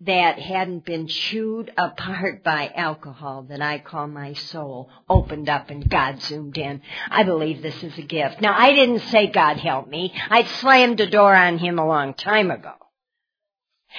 [0.00, 5.88] that hadn't been chewed apart by alcohol that I call my soul opened up and
[5.88, 6.82] God zoomed in.
[7.10, 8.42] I believe this is a gift.
[8.42, 10.12] Now I didn't say God help me.
[10.28, 12.74] I'd slammed the door on him a long time ago.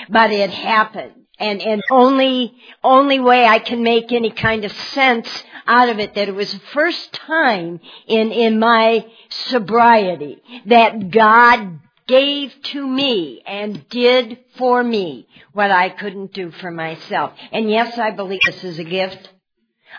[0.10, 1.13] But it happened.
[1.39, 6.15] And, and only, only way I can make any kind of sense out of it
[6.15, 13.41] that it was the first time in, in my sobriety that God gave to me
[13.46, 17.34] and did for me what I couldn't do for myself.
[17.52, 19.30] And yes, I believe this is a gift.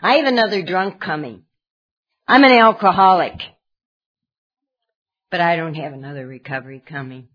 [0.02, 1.42] I have another drunk coming.
[2.26, 3.40] I'm an alcoholic.
[5.30, 7.28] But I don't have another recovery coming.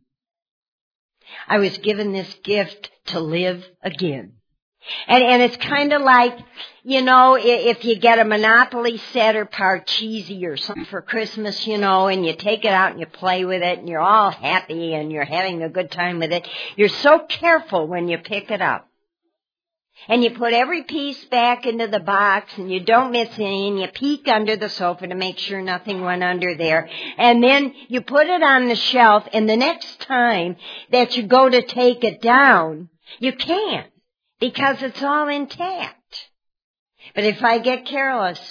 [1.47, 4.33] I was given this gift to live again.
[5.07, 6.37] And, and it's kind of like,
[6.83, 11.77] you know, if you get a Monopoly set or Parcheesi or something for Christmas, you
[11.77, 14.93] know, and you take it out and you play with it and you're all happy
[14.93, 18.61] and you're having a good time with it, you're so careful when you pick it
[18.61, 18.87] up.
[20.09, 23.79] And you put every piece back into the box and you don't miss any and
[23.79, 26.89] you peek under the sofa to make sure nothing went under there.
[27.17, 30.57] And then you put it on the shelf and the next time
[30.91, 33.92] that you go to take it down, you can't
[34.43, 36.29] because it's all intact.
[37.15, 38.41] But if I get careless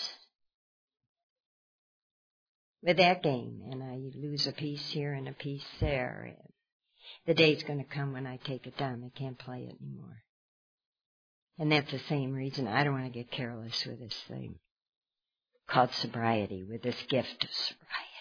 [2.83, 6.35] with that game and I lose a piece here and a piece there,
[7.27, 9.05] the day's going to come when I take it down.
[9.05, 10.23] I can't play it anymore.
[11.59, 14.55] And that's the same reason I don't want to get careless with this thing
[15.69, 18.12] called sobriety, with this gift of sobriety.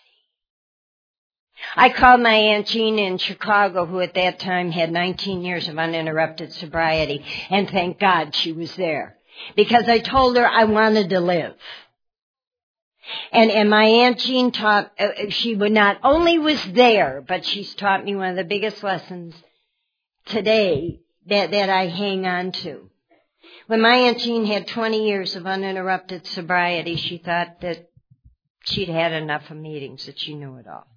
[1.76, 5.78] I called my Aunt Jean in Chicago, who at that time had 19 years of
[5.78, 9.18] uninterrupted sobriety, and thank God she was there.
[9.56, 11.56] Because I told her I wanted to live.
[13.32, 17.46] And, and my Aunt Jean taught, uh, uh, she would not only was there, but
[17.46, 19.34] she's taught me one of the biggest lessons
[20.26, 22.90] today that, that I hang on to.
[23.68, 27.90] When my Aunt Jean had 20 years of uninterrupted sobriety, she thought that
[28.66, 30.91] she'd had enough of meetings, that she knew it all.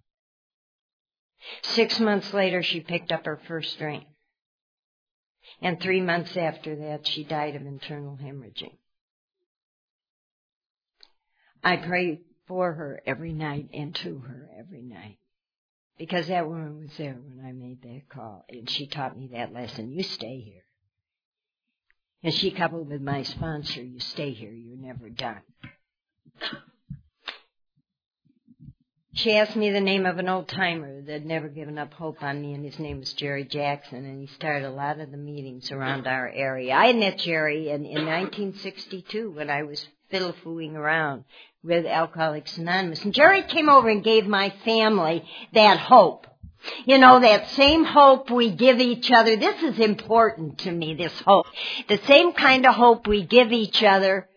[1.62, 4.04] Six months later, she picked up her first drink.
[5.60, 8.76] And three months after that, she died of internal hemorrhaging.
[11.62, 15.18] I pray for her every night and to her every night.
[15.96, 18.44] Because that woman was there when I made that call.
[18.48, 19.92] And she taught me that lesson.
[19.92, 20.64] You stay here.
[22.22, 25.42] And she coupled with my sponsor, you stay here, you're never done.
[29.16, 32.20] She asked me the name of an old timer that had never given up hope
[32.20, 35.16] on me, and his name was Jerry Jackson, and he started a lot of the
[35.16, 36.74] meetings around our area.
[36.74, 41.24] I met Jerry in, in 1962 when I was fiddle-fooing around
[41.62, 43.04] with Alcoholics Anonymous.
[43.04, 46.26] And Jerry came over and gave my family that hope.
[46.84, 49.36] You know, that same hope we give each other.
[49.36, 51.46] This is important to me, this hope.
[51.88, 54.28] The same kind of hope we give each other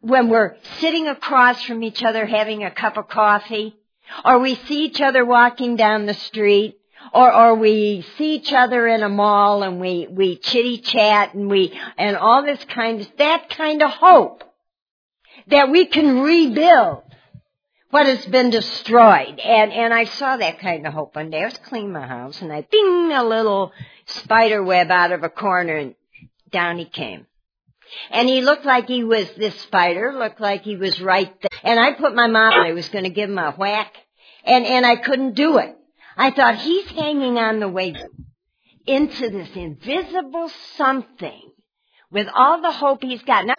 [0.00, 3.76] when we're sitting across from each other having a cup of coffee
[4.24, 6.78] or we see each other walking down the street,
[7.12, 11.50] or, or we see each other in a mall and we, we chitty chat and
[11.50, 14.44] we, and all this kind of, that kind of hope
[15.48, 17.02] that we can rebuild
[17.90, 19.38] what has been destroyed.
[19.38, 21.42] And, and I saw that kind of hope one day.
[21.42, 23.72] I was cleaning my house and I bing a little
[24.06, 25.94] spider web out of a corner and
[26.50, 27.26] down he came.
[28.10, 31.60] And he looked like he was, this spider looked like he was right there.
[31.62, 33.92] And I put my mom, I was going to give him a whack,
[34.44, 35.76] and, and I couldn't do it.
[36.16, 37.94] I thought, he's hanging on the way
[38.86, 41.50] into this invisible something
[42.10, 43.46] with all the hope he's got.
[43.46, 43.54] Now,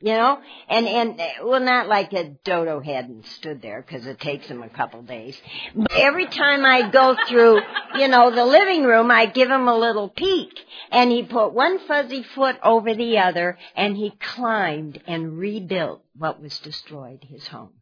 [0.00, 0.38] you know,
[0.68, 4.68] and and well, not like a dodo hadn't stood there because it takes him a
[4.68, 5.40] couple days.
[5.74, 7.60] But every time I go through,
[7.96, 10.52] you know, the living room, I give him a little peek,
[10.90, 16.40] and he put one fuzzy foot over the other, and he climbed and rebuilt what
[16.40, 17.72] was destroyed, his home.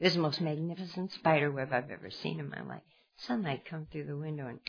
[0.00, 2.82] It was the most magnificent spider web I've ever seen in my life.
[3.16, 4.60] Sunlight come through the window and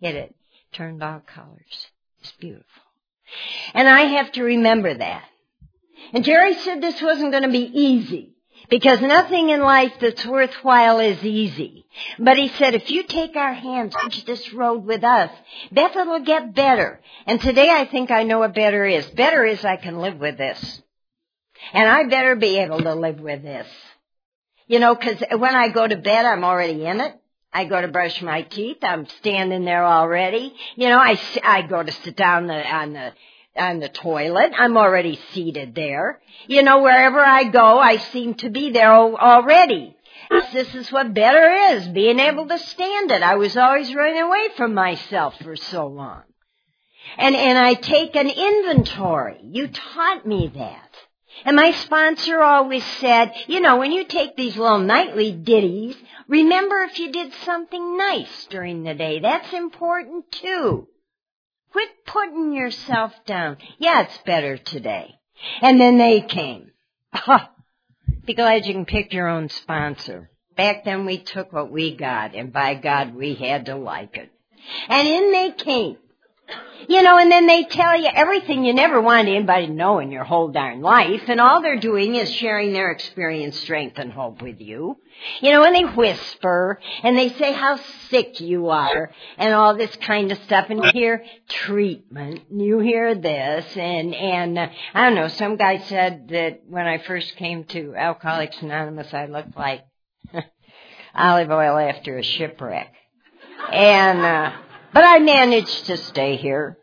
[0.00, 0.34] hit it
[0.72, 1.86] turned all colors.
[2.20, 2.64] It's beautiful.
[3.74, 5.24] And I have to remember that.
[6.12, 8.36] And Jerry said this wasn't going to be easy.
[8.68, 11.86] Because nothing in life that's worthwhile is easy.
[12.18, 13.94] But he said, if you take our hands
[14.24, 15.30] this road with us,
[15.70, 17.00] Bethel will get better.
[17.26, 19.06] And today I think I know what better is.
[19.10, 20.82] Better is I can live with this.
[21.72, 23.68] And I better be able to live with this.
[24.66, 27.14] You know, cause when I go to bed, I'm already in it.
[27.52, 28.78] I go to brush my teeth.
[28.82, 30.54] I'm standing there already.
[30.74, 33.12] You know, I, I go to sit down the on the
[33.92, 34.52] toilet.
[34.56, 36.20] I'm already seated there.
[36.46, 39.96] You know, wherever I go, I seem to be there already.
[40.52, 43.22] This is what better is, being able to stand it.
[43.22, 46.22] I was always running away from myself for so long.
[47.16, 49.40] And, and I take an inventory.
[49.42, 50.90] You taught me that.
[51.44, 55.96] And my sponsor always said, you know, when you take these little nightly ditties,
[56.28, 59.20] remember if you did something nice during the day.
[59.20, 60.88] That's important too.
[61.76, 63.58] Quit putting yourself down.
[63.76, 65.14] Yeah, it's better today.
[65.60, 66.70] And then they came.
[68.24, 70.30] Be glad you can pick your own sponsor.
[70.56, 74.32] Back then we took what we got, and by God, we had to like it.
[74.88, 75.98] And in they came.
[76.88, 80.12] You know, and then they tell you everything you never wanted anybody to know in
[80.12, 84.40] your whole darn life, and all they're doing is sharing their experience, strength, and hope
[84.40, 84.96] with you.
[85.40, 87.80] You know, and they whisper, and they say how
[88.10, 92.78] sick you are, and all this kind of stuff, and you hear treatment, and you
[92.78, 97.34] hear this, and, and, uh, I don't know, some guy said that when I first
[97.36, 99.84] came to Alcoholics Anonymous, I looked like
[101.14, 102.92] olive oil after a shipwreck.
[103.72, 104.52] And, uh,
[104.96, 106.78] but I managed to stay here.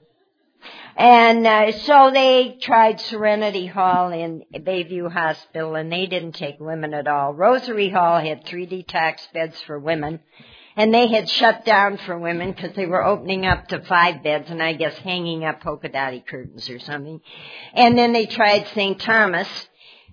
[0.96, 6.94] And uh, so they tried Serenity Hall in Bayview Hospital, and they didn't take women
[6.94, 7.34] at all.
[7.34, 10.20] Rosary Hall had three detox beds for women,
[10.76, 14.52] and they had shut down for women because they were opening up to five beds,
[14.52, 17.20] and I guess hanging up polka dotty curtains or something.
[17.74, 19.00] And then they tried St.
[19.00, 19.50] Thomas,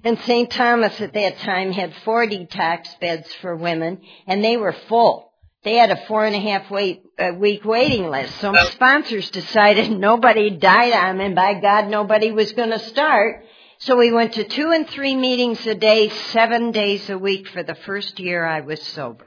[0.05, 0.51] and St.
[0.51, 5.30] Thomas at that time had four detox beds for women, and they were full.
[5.63, 8.41] They had a four and a half wait, uh, week waiting list.
[8.41, 12.79] So my sponsors decided nobody died on them, and by God, nobody was going to
[12.79, 13.45] start.
[13.79, 17.63] So we went to two and three meetings a day, seven days a week for
[17.63, 19.27] the first year I was sober.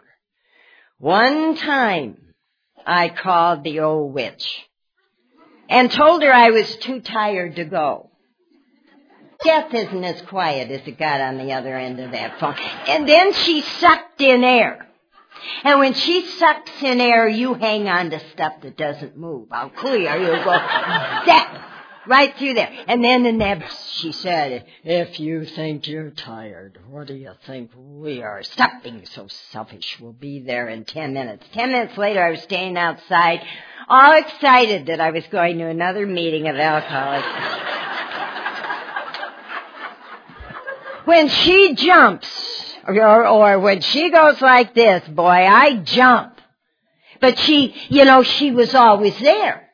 [0.97, 2.17] One time,
[2.85, 4.47] I called the old witch
[5.69, 8.09] and told her I was too tired to go.
[9.43, 12.55] Death isn't as quiet as it got on the other end of that phone.
[12.87, 14.87] And then she sucked in air.
[15.63, 19.47] And when she sucks in air, you hang on to stuff that doesn't move.
[19.51, 20.51] How clear You'll go.
[21.25, 21.69] Zap!
[22.05, 22.69] Right through there.
[22.87, 23.63] And then in that,
[23.93, 28.43] she said, if you think you're tired, what do you think we are?
[28.43, 29.97] Stop being so selfish.
[30.01, 31.45] We'll be there in ten minutes.
[31.53, 33.39] Ten minutes later, I was standing outside,
[33.87, 37.25] all excited that I was going to another meeting of alcoholics.
[41.05, 46.39] when she jumps, or, or when she goes like this, boy, I jump.
[47.21, 49.69] But she, you know, she was always there.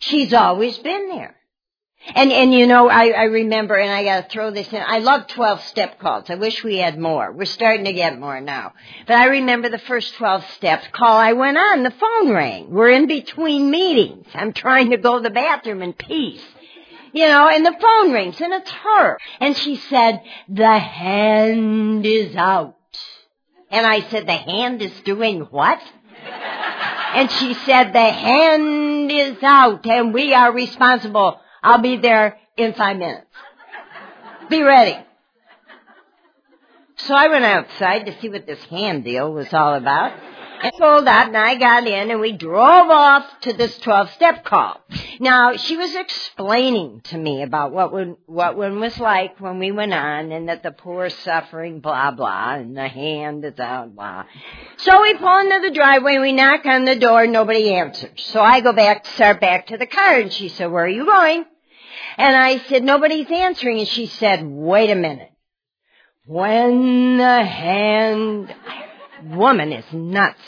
[0.00, 1.36] She's always been there.
[2.14, 5.26] And, and you know, I, I remember, and I gotta throw this in, I love
[5.26, 6.30] 12 step calls.
[6.30, 7.30] I wish we had more.
[7.30, 8.72] We're starting to get more now.
[9.06, 12.70] But I remember the first 12 steps call I went on, the phone rang.
[12.70, 14.26] We're in between meetings.
[14.34, 16.42] I'm trying to go to the bathroom in peace
[17.12, 19.18] you know, and the phone rings and it's her.
[19.40, 22.76] And she said, the hand is out.
[23.70, 25.80] And I said, the hand is doing what?
[27.14, 31.40] and she said, the hand is out and we are responsible.
[31.62, 33.26] I'll be there in five minutes.
[34.48, 34.96] Be ready.
[36.96, 40.12] So I went outside to see what this hand deal was all about
[40.62, 44.44] and pulled out and I got in and we drove off to this 12 step
[44.44, 44.80] call.
[45.18, 49.70] Now, she was explaining to me about what one, what one was like when we
[49.70, 54.24] went on and that the poor suffering, blah, blah, and the hand is out, blah.
[54.78, 58.10] So we pull into the driveway, we knock on the door, nobody answers.
[58.16, 61.04] So I go back, start back to the car and she said, where are you
[61.04, 61.44] going?
[62.16, 63.78] And I said, nobody's answering.
[63.78, 65.30] And she said, wait a minute.
[66.26, 68.54] When the hand,
[69.24, 70.40] woman is nuts.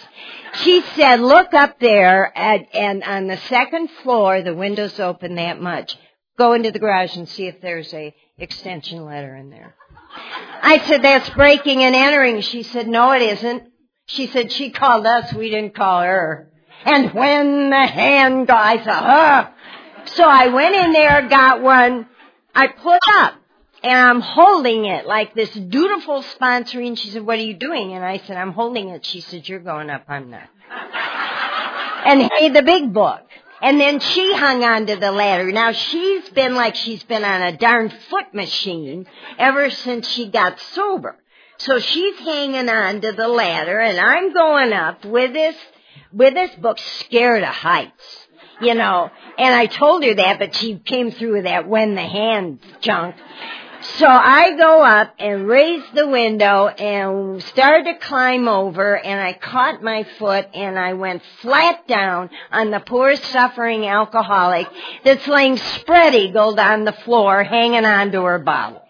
[0.54, 5.60] She said, look up there at, and on the second floor, the windows open that
[5.60, 5.96] much.
[6.38, 9.74] Go into the garage and see if there's a extension letter in there.
[10.62, 12.40] I said, that's breaking and entering.
[12.40, 13.64] She said, no, it isn't.
[14.06, 16.50] She said, she called us, we didn't call her.
[16.84, 19.50] And when the hand guy said, huh.
[20.06, 22.08] So I went in there, got one,
[22.54, 23.34] I put up
[23.83, 26.97] and I'm holding it like this dutiful sponsoring.
[26.97, 27.95] She said, what are you doing?
[27.95, 29.05] And I said, I'm holding it.
[29.05, 30.49] She said, you're going up, I'm not.
[32.07, 33.20] and hey, the big book.
[33.61, 35.51] And then she hung onto the ladder.
[35.53, 39.07] Now she's been like she's been on a darn foot machine
[39.39, 41.16] ever since she got sober.
[41.59, 45.57] So she's hanging on to the ladder and I'm going up with this,
[46.12, 48.18] with this book, Scared of Heights.
[48.61, 52.03] You know, and I told her that, but she came through with that when the
[52.03, 53.16] hand junk.
[53.85, 59.33] So I go up and raise the window and started to climb over and I
[59.33, 64.68] caught my foot and I went flat down on the poor suffering alcoholic
[65.05, 68.83] that's laying spread eagled on the floor hanging onto her bottle.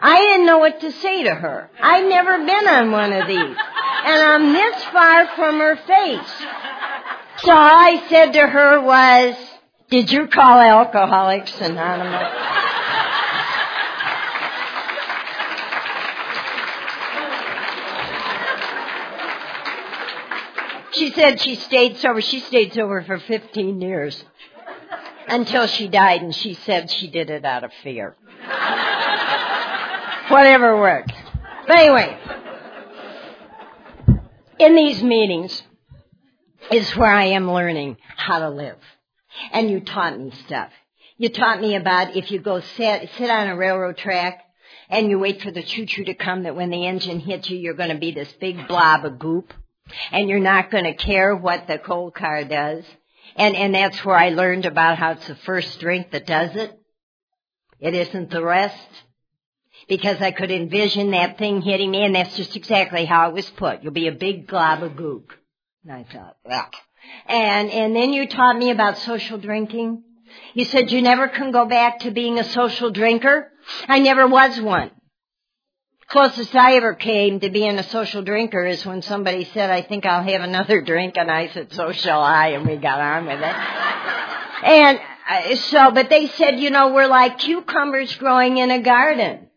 [0.00, 1.70] I didn't know what to say to her.
[1.80, 3.38] I'd never been on one of these.
[3.38, 6.32] And I'm this far from her face.
[7.38, 9.36] So all I said to her was,
[9.90, 12.71] did you call Alcoholics Anonymous?
[21.02, 22.20] She said she stayed sober.
[22.20, 24.24] She stayed sober for 15 years
[25.26, 28.14] until she died, and she said she did it out of fear.
[30.28, 31.12] Whatever worked.
[31.66, 32.16] But anyway,
[34.60, 35.64] in these meetings
[36.70, 38.78] is where I am learning how to live.
[39.50, 40.70] And you taught me stuff.
[41.18, 44.40] You taught me about if you go sit, sit on a railroad track
[44.88, 47.74] and you wait for the choo-choo to come that when the engine hits you, you're
[47.74, 49.52] going to be this big blob of goop
[50.10, 52.84] and you're not going to care what the coal car does.
[53.36, 56.78] And, and that's where I learned about how it's the first drink that does it.
[57.80, 58.88] It isn't the rest.
[59.88, 63.48] Because I could envision that thing hitting me and that's just exactly how it was
[63.50, 63.82] put.
[63.82, 65.32] You'll be a big glob of goop.
[65.82, 66.68] And I thought, well.
[67.26, 70.04] And, and then you taught me about social drinking.
[70.54, 73.50] You said you never can go back to being a social drinker.
[73.88, 74.90] I never was one.
[76.12, 80.04] Closest I ever came to being a social drinker is when somebody said, I think
[80.04, 83.38] I'll have another drink, and I said, so shall I, and we got on with
[83.38, 83.56] it.
[84.66, 85.00] and
[85.30, 89.48] uh, so, but they said, you know, we're like cucumbers growing in a garden.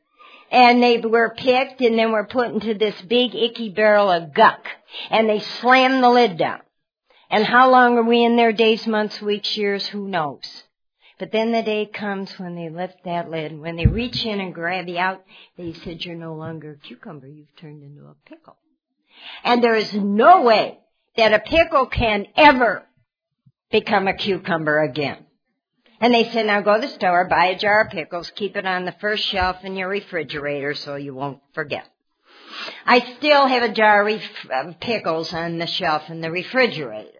[0.50, 4.66] And they were picked and then were put into this big icky barrel of guck.
[5.10, 6.62] And they slammed the lid down.
[7.30, 8.54] And how long are we in there?
[8.54, 9.86] Days, months, weeks, years?
[9.88, 10.64] Who knows?
[11.18, 14.42] But then the day comes when they lift that lid, and when they reach in
[14.42, 15.24] and grab you out,
[15.58, 18.58] they said, you're no longer a cucumber, you've turned into a pickle.
[19.44, 20.80] And there is no way
[21.16, 22.84] that a pickle can ever
[23.72, 25.26] become a cucumber again.
[26.02, 28.66] And they said, now go to the store, buy a jar of pickles, keep it
[28.66, 31.88] on the first shelf in your refrigerator so you won't forget.
[32.86, 37.12] I still have a jar of pickles on the shelf in the refrigerator.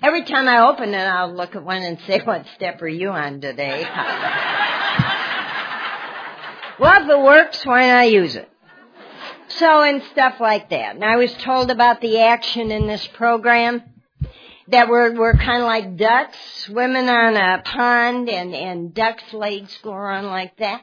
[0.00, 3.10] Every time I open it, I'll look at one and say, what step are you
[3.10, 3.82] on today?
[6.78, 8.48] well, if it works, why not use it?
[9.48, 10.94] So, and stuff like that.
[10.94, 13.82] And I was told about the action in this program
[14.68, 19.76] that we're, we're kind of like ducks swimming on a pond and, and ducks' legs
[19.82, 20.82] go on like that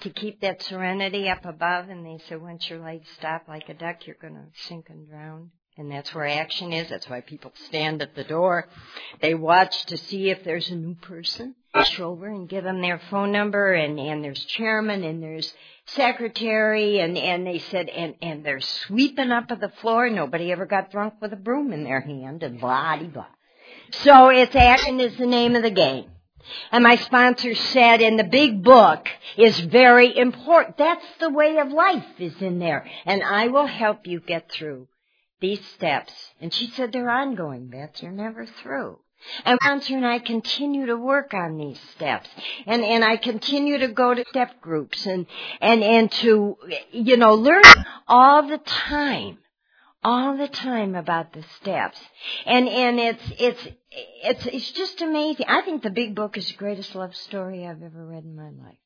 [0.00, 1.88] to keep that serenity up above.
[1.88, 5.08] And they said, once your legs stop like a duck, you're going to sink and
[5.08, 5.52] drown.
[5.78, 6.90] And that's where action is.
[6.90, 8.68] That's why people stand at the door.
[9.22, 11.54] They watch to see if there's a new person.
[11.74, 15.54] Reach over and give them their phone number and, and there's chairman and there's
[15.86, 20.10] secretary and, and they said, and, and they're sweeping up of the floor.
[20.10, 23.26] Nobody ever got drunk with a broom in their hand and blah, de blah.
[23.92, 26.10] So it's action is the name of the game.
[26.70, 29.08] And my sponsor said, and the big book
[29.38, 30.76] is very important.
[30.76, 32.86] That's the way of life is in there.
[33.06, 34.88] And I will help you get through
[35.42, 36.14] these steps.
[36.40, 38.02] And she said, they're ongoing, Beth.
[38.02, 38.98] You're never through.
[39.44, 42.28] And Sponsor and I continue to work on these steps.
[42.66, 45.26] And, and I continue to go to step groups and,
[45.60, 46.56] and, and to,
[46.90, 47.62] you know, learn
[48.08, 49.38] all the time.
[50.04, 52.00] All the time about the steps.
[52.44, 53.68] And, and it's, it's,
[54.24, 55.46] it's, it's just amazing.
[55.48, 58.50] I think the big book is the greatest love story I've ever read in my
[58.50, 58.78] life.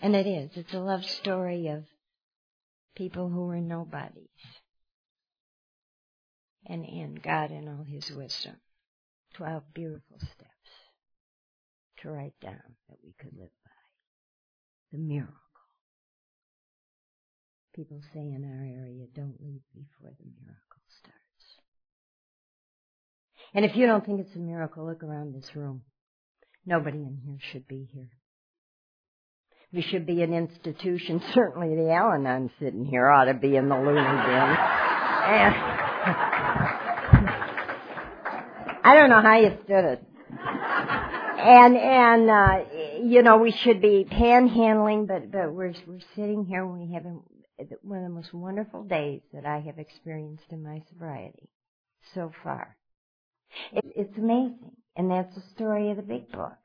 [0.00, 0.50] And it is.
[0.54, 1.82] It's a love story of
[2.98, 4.28] people who were nobodies.
[6.66, 8.56] And in God in all his wisdom.
[9.34, 10.48] Twelve beautiful steps
[12.02, 13.70] to write down that we could live by.
[14.92, 15.34] The miracle.
[17.74, 21.16] People say in our area, don't leave before the miracle starts.
[23.54, 25.82] And if you don't think it's a miracle, look around this room.
[26.66, 28.10] Nobody in here should be here.
[29.72, 31.22] We should be an institution.
[31.34, 34.00] Certainly the Al-Anon sitting here ought to be in the loony bin.
[34.00, 35.54] And
[38.84, 40.02] I don't know how you stood it.
[41.40, 42.64] And, and, uh,
[43.04, 47.04] you know, we should be panhandling, but, but we're, we're sitting here we have
[47.82, 51.48] one of the most wonderful days that I have experienced in my sobriety
[52.14, 52.76] so far.
[53.72, 54.72] It, it's amazing.
[54.96, 56.56] And that's the story of the big book.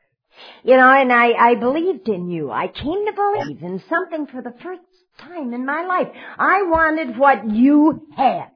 [0.64, 2.52] You know, and I, I believed in you.
[2.52, 4.82] I came to believe in something for the first
[5.20, 6.10] time in my life.
[6.38, 8.50] I wanted what you had.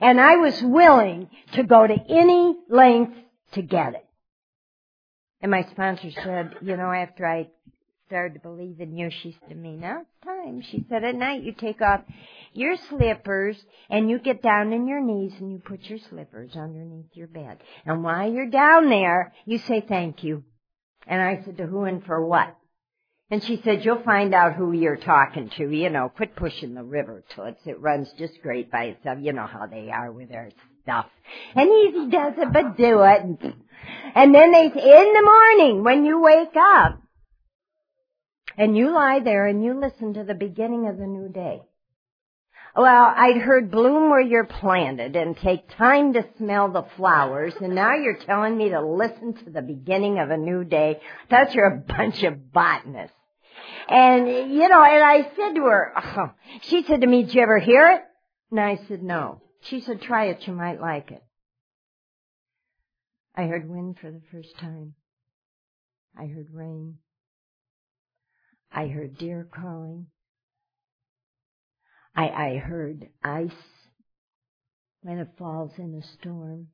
[0.00, 3.16] And I was willing to go to any length
[3.52, 4.06] to get it.
[5.40, 7.48] And my sponsor said, you know, after I
[8.06, 10.62] started to believe in you, she said to me, now it's time.
[10.62, 12.00] She said, at night you take off
[12.54, 17.10] your slippers and you get down on your knees and you put your slippers underneath
[17.12, 17.58] your bed.
[17.84, 20.44] And while you're down there, you say thank you.
[21.06, 22.56] And I said, to who and for what?
[23.30, 25.70] And she said, you'll find out who you're talking to.
[25.70, 27.60] You know, quit pushing the river toots.
[27.64, 29.18] It runs just great by itself.
[29.20, 30.50] You know how they are with their
[30.82, 31.06] stuff.
[31.54, 33.54] And easy does it, but do it.
[34.14, 37.00] And then they, in the morning, when you wake up,
[38.56, 41.62] and you lie there and you listen to the beginning of the new day.
[42.76, 47.74] Well, I'd heard bloom where you're planted and take time to smell the flowers, and
[47.74, 51.00] now you're telling me to listen to the beginning of a new day.
[51.30, 53.16] That's you're a bunch of botanists.
[53.88, 56.30] And, you know, and I said to her, oh,
[56.62, 58.02] she said to me, did you ever hear it?
[58.50, 59.40] And I said, no.
[59.62, 61.22] She said, try it, you might like it.
[63.36, 64.94] I heard wind for the first time.
[66.18, 66.98] I heard rain.
[68.72, 70.06] I heard deer calling.
[72.14, 73.50] I, I heard ice
[75.02, 76.68] when it falls in a storm.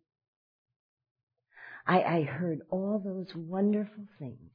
[1.86, 4.50] I, I heard all those wonderful things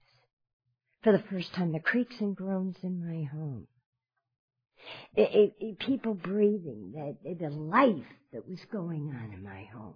[1.04, 3.68] for the first time, the creaks and groans in my home.
[5.16, 9.96] It, it, it, people breathing, the, the life that was going on in my home.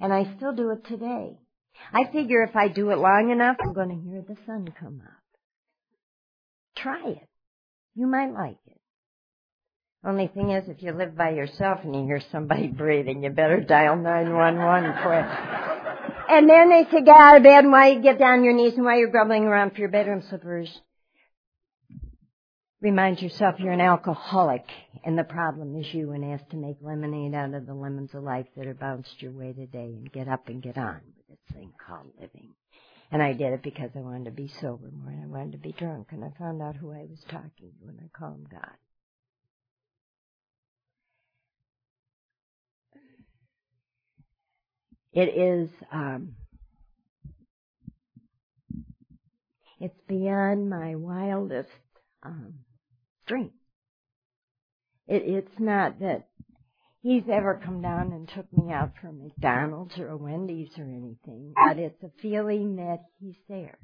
[0.00, 1.38] And I still do it today.
[1.92, 5.02] I figure if I do it long enough, I'm going to hear the sun come
[5.04, 5.12] up.
[6.76, 7.28] Try it.
[7.94, 8.75] You might like it.
[10.06, 13.60] Only thing is, if you live by yourself and you hear somebody breathing, you better
[13.60, 16.28] dial 911 quick.
[16.30, 18.74] and then they say, get out of bed and while you get down your knees
[18.74, 20.80] and while you're grubbing around for your bedroom slippers,
[22.80, 24.64] remind yourself you're an alcoholic
[25.04, 28.22] and the problem is you and ask to make lemonade out of the lemons of
[28.22, 31.56] life that have bounced your way today and get up and get on with this
[31.56, 32.54] thing called living.
[33.10, 35.58] And I did it because I wanted to be sober more and I wanted to
[35.58, 38.76] be drunk and I found out who I was talking to and I called God.
[45.16, 46.34] It is, um,
[49.80, 51.70] it's beyond my wildest
[52.22, 52.56] um,
[53.26, 53.52] dream.
[55.08, 56.28] It, it's not that
[57.00, 61.54] he's ever come down and took me out for McDonald's or a Wendy's or anything,
[61.66, 63.78] but it's a feeling that he's there.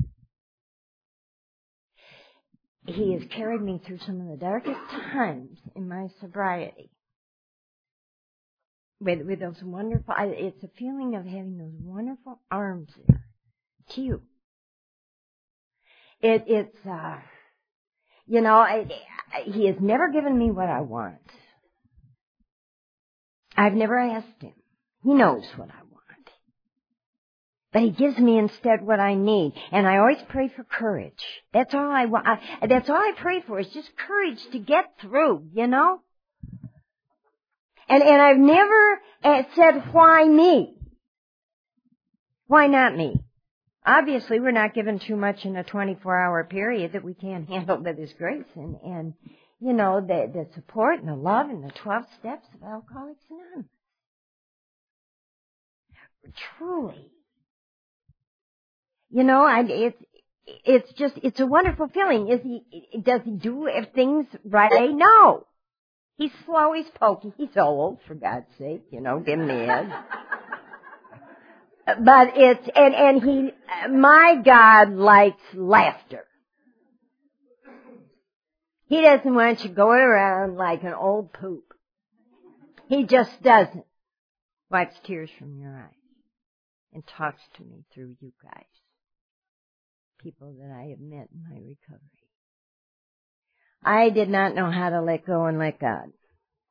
[2.84, 6.91] He has carried me through some of the darkest times in my sobriety
[9.02, 10.14] with with those wonderful.
[10.16, 13.24] I, it's a feeling of having those wonderful arms there
[13.90, 14.22] to you.
[16.20, 17.18] It it's uh,
[18.26, 18.86] you know, I,
[19.32, 21.18] I, he has never given me what I want.
[23.56, 24.54] I've never asked him.
[25.02, 26.30] He knows what I want.
[27.72, 29.52] But he gives me instead what I need.
[29.70, 31.24] And I always pray for courage.
[31.52, 32.26] That's all I want.
[32.26, 36.00] I, that's all I pray for is just courage to get through, you know?
[37.88, 40.74] And, and I've never uh, said, why me?
[42.46, 43.22] Why not me?
[43.84, 47.78] Obviously, we're not given too much in a 24 hour period that we can't handle
[47.82, 49.14] with His grace and, and,
[49.60, 53.70] you know, the, the support and the love and the 12 steps of Alcoholics Anonymous.
[56.58, 57.10] Truly.
[59.10, 60.02] You know, I, it's,
[60.64, 62.28] it's just, it's a wonderful feeling.
[62.28, 64.90] Is he, does he do things right?
[64.90, 65.46] No.
[66.16, 69.90] He's slow, he's pokey, he's old, for God's sake, you know, give him the edge.
[72.04, 73.50] but it's, and, and he,
[73.90, 76.24] my God likes laughter.
[78.86, 81.64] He doesn't want you going around like an old poop.
[82.88, 83.86] He just doesn't.
[84.70, 85.94] Wipes tears from your eyes
[86.92, 88.64] and talks to me through you guys.
[90.20, 92.21] People that I have met in my recovery.
[93.84, 96.12] I did not know how to let go and let God.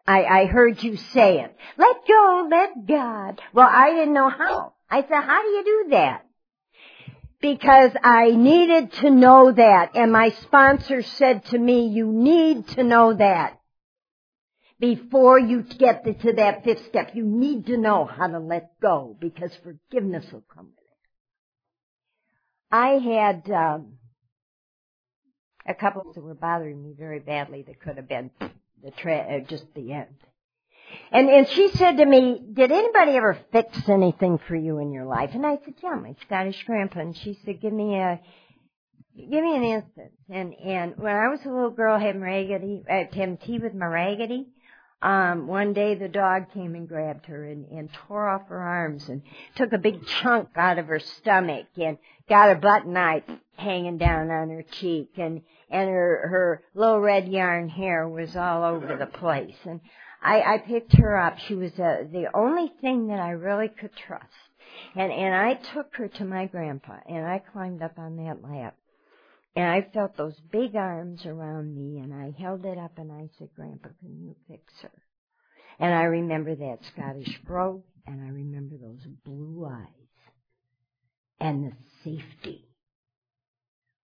[0.07, 1.55] I, I heard you say it.
[1.78, 3.41] Let go, let God.
[3.53, 4.74] Well, I didn't know how.
[4.89, 6.26] I said, how do you do that?
[7.41, 12.84] Because I needed to know that, and my sponsor said to me, you need to
[12.84, 13.57] know that.
[14.80, 19.16] Before you get to that fifth step, you need to know how to let go,
[19.20, 20.97] because forgiveness will come with it.
[22.72, 23.93] I had, um,
[25.66, 28.32] a couple that were bothering me very badly that could have been
[28.84, 30.16] the tra- uh, just the end.
[31.12, 35.05] And and she said to me, "Did anybody ever fix anything for you in your
[35.05, 38.20] life?" And I said, "Yeah, my Scottish grandpa." And she said, "Give me a
[39.16, 43.03] give me an instance." And and when I was a little girl having raggedy uh,
[43.14, 44.47] having tea with my raggedy,
[45.02, 49.10] um, one day the dog came and grabbed her and, and tore off her arms
[49.10, 49.24] and
[49.56, 51.97] took a big chunk out of her stomach and
[52.30, 53.24] got her butt knife
[53.58, 58.64] hanging down on her cheek and and her her little red yarn hair was all
[58.64, 59.56] over the place.
[59.66, 59.82] And
[60.22, 61.39] I I picked her up.
[61.39, 64.26] She was uh, the only thing that I really could trust.
[64.95, 68.76] And and I took her to my grandpa and I climbed up on that lap
[69.56, 73.30] and I felt those big arms around me and I held it up and I
[73.38, 74.91] said, Grandpa, can you fix her?
[75.80, 79.88] And I remember that Scottish brogue and I remember those blue eyes
[81.39, 81.74] and the
[82.04, 82.68] safety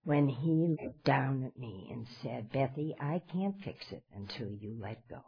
[0.04, 4.78] when he looked down at me and said, Bethy, I can't fix it until you
[4.82, 5.22] let go.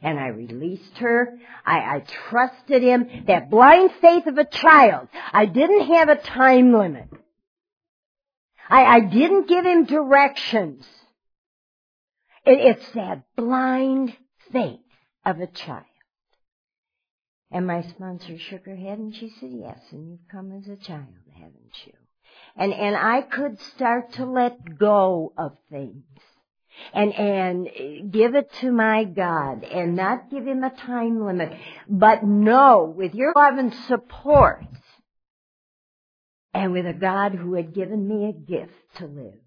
[0.00, 1.38] And I released her.
[1.66, 3.24] I, I trusted him.
[3.26, 5.08] That blind faith of a child.
[5.32, 7.08] I didn't have a time limit.
[8.68, 10.86] I, I didn't give him directions.
[12.44, 14.16] It, it's that blind
[14.52, 14.80] faith
[15.24, 15.84] of a child.
[17.50, 20.76] And my sponsor shook her head and she said, yes, and you've come as a
[20.76, 21.92] child, haven't you?
[22.56, 26.04] And, and I could start to let go of things
[26.94, 31.52] and, and give it to my God and not give him a time limit,
[31.88, 34.64] but know with your love and support
[36.54, 39.40] and with a God who had given me a gift to live,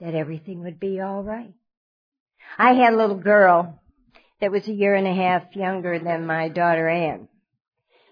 [0.00, 1.54] that everything would be all right.
[2.58, 3.80] I had a little girl
[4.40, 7.28] that was a year and a half younger than my daughter Ann.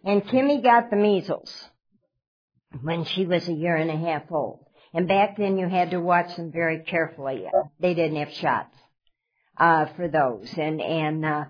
[0.04, 1.68] And Kimmy got the measles
[2.80, 4.64] when she was a year and a half old.
[4.94, 7.46] And back then you had to watch them very carefully.
[7.80, 8.76] They didn't have shots,
[9.56, 10.52] uh, for those.
[10.56, 11.44] And, and, uh,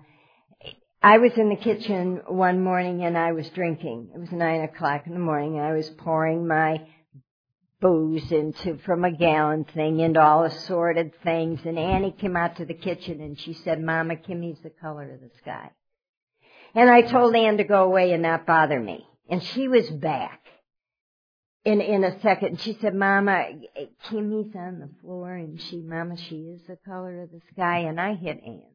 [1.05, 4.11] I was in the kitchen one morning and I was drinking.
[4.15, 6.87] It was nine o'clock in the morning I was pouring my
[7.81, 12.65] booze into from a gallon thing into all assorted things and Annie came out to
[12.65, 15.71] the kitchen and she said, Mama, Kimmy's the color of the sky.
[16.73, 19.05] And I told Ann to go away and not bother me.
[19.29, 20.39] And she was back
[21.65, 22.47] in in a second.
[22.47, 23.47] And she said, Mama,
[24.09, 27.79] Kimmy's on the floor and she, Mama, she is the color of the sky.
[27.79, 28.72] And I hit Ann.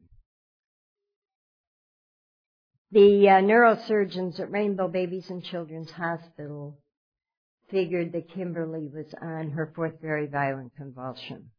[2.91, 6.79] The uh, neurosurgeons at Rainbow Babies and Children's Hospital
[7.69, 11.51] figured that Kimberly was on her fourth very violent convulsion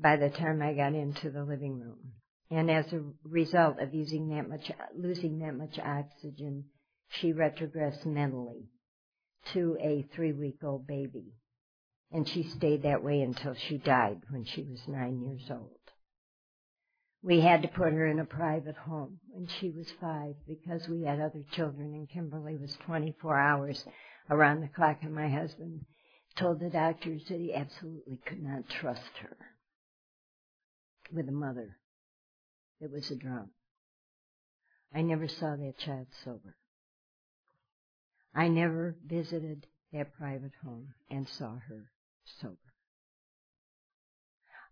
[0.00, 2.14] by the time I got into the living room.
[2.50, 6.64] And as a result of using that much, losing that much oxygen,
[7.10, 8.70] she retrogressed mentally
[9.52, 11.34] to a three week old baby.
[12.10, 15.73] And she stayed that way until she died when she was nine years old.
[17.24, 21.04] We had to put her in a private home when she was five because we
[21.04, 23.82] had other children and Kimberly was 24 hours
[24.28, 25.86] around the clock and my husband
[26.36, 29.38] told the doctors that he absolutely could not trust her
[31.10, 31.78] with a mother
[32.82, 33.48] that was a drunk.
[34.94, 36.56] I never saw that child sober.
[38.34, 41.90] I never visited that private home and saw her
[42.42, 42.58] sober.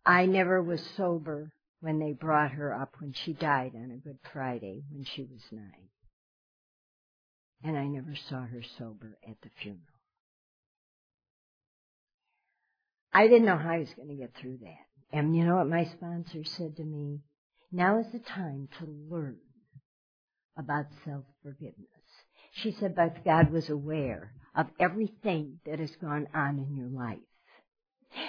[0.04, 1.50] I never was sober
[1.82, 5.42] when they brought her up when she died on a Good Friday when she was
[5.50, 5.88] nine.
[7.64, 9.82] And I never saw her sober at the funeral.
[13.12, 14.86] I didn't know how I was going to get through that.
[15.12, 17.18] And you know what my sponsor said to me?
[17.72, 19.38] Now is the time to learn
[20.56, 21.76] about self-forgiveness.
[22.52, 27.18] She said, but God was aware of everything that has gone on in your life.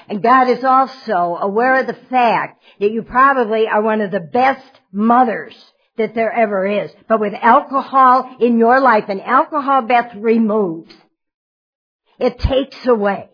[0.07, 4.19] And God is also aware of the fact that you probably are one of the
[4.19, 5.55] best mothers
[5.97, 6.91] that there ever is.
[7.07, 10.93] But with alcohol in your life, and alcohol Beth removes,
[12.19, 13.29] it takes away.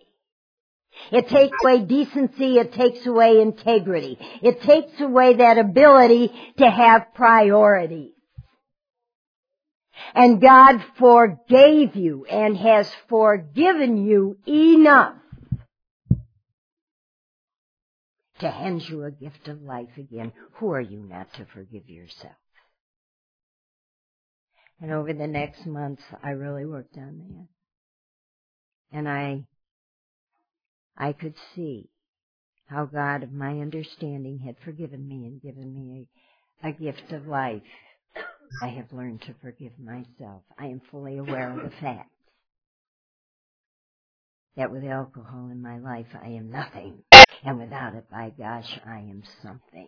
[1.12, 4.18] It takes away decency, it takes away integrity.
[4.42, 8.12] It takes away that ability to have priorities.
[10.14, 15.19] And God forgave you and has forgiven you enough
[18.40, 20.32] to hand you a gift of life again.
[20.54, 22.34] Who are you not to forgive yourself?
[24.82, 27.48] And over the next months, I really worked on
[28.92, 28.98] that.
[28.98, 29.44] And I,
[30.98, 31.90] I could see
[32.68, 36.08] how God of my understanding had forgiven me and given me
[36.64, 37.62] a, a gift of life.
[38.62, 40.44] I have learned to forgive myself.
[40.58, 42.10] I am fully aware of the fact
[44.56, 47.04] that with alcohol in my life, I am nothing.
[47.44, 49.88] And without it, by gosh, I am something.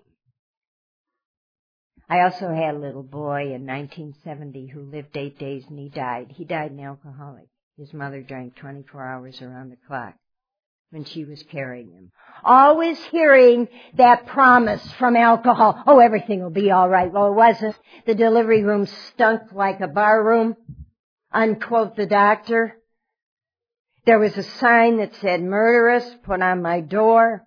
[2.09, 6.33] I also had a little boy in 1970 who lived eight days and he died.
[6.35, 7.47] He died an alcoholic.
[7.77, 10.15] His mother drank 24 hours around the clock
[10.89, 12.11] when she was carrying him.
[12.43, 17.11] Always hearing that promise from alcohol, oh everything will be alright.
[17.11, 17.77] Well it wasn't.
[18.05, 20.55] The delivery room stunk like a bar room.
[21.31, 22.75] Unquote the doctor.
[24.05, 27.45] There was a sign that said murderous put on my door.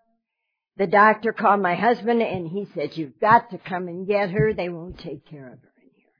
[0.76, 4.52] The doctor called my husband and he said, you've got to come and get her.
[4.52, 6.12] They won't take care of her in here.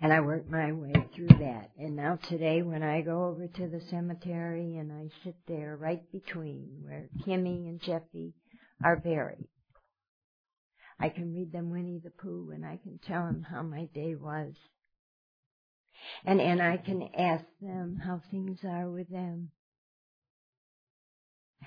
[0.00, 1.70] And I worked my way through that.
[1.78, 6.02] And now today when I go over to the cemetery and I sit there right
[6.10, 8.34] between where Kimmy and Jeffy
[8.82, 9.48] are buried,
[10.98, 14.14] I can read them Winnie the Pooh and I can tell them how my day
[14.14, 14.54] was.
[16.24, 19.50] And, and I can ask them how things are with them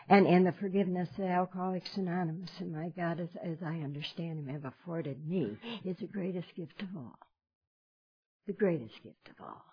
[0.08, 4.48] and and the forgiveness that Alcoholics Anonymous and my God, as, as I understand Him,
[4.48, 7.20] have afforded me is the greatest gift of all.
[8.48, 9.64] The greatest gift of all.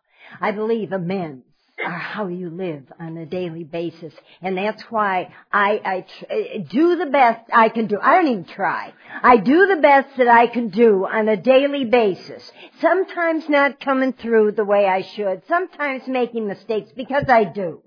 [0.40, 1.44] I believe amends
[1.86, 4.12] Uh, how you live on a daily basis,
[4.42, 7.96] and that's why I, I tr- uh, do the best I can do.
[8.02, 8.92] I don't even try.
[9.22, 12.50] I do the best that I can do on a daily basis.
[12.80, 15.42] Sometimes not coming through the way I should.
[15.46, 17.82] Sometimes making mistakes because I do.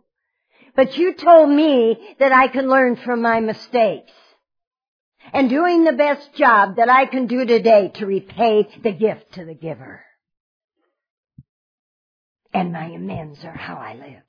[0.78, 4.14] But you told me that I can learn from my mistakes.
[5.34, 9.44] And doing the best job that I can do today to repay the gift to
[9.44, 10.06] the giver.
[12.54, 14.24] And my amends are how I live.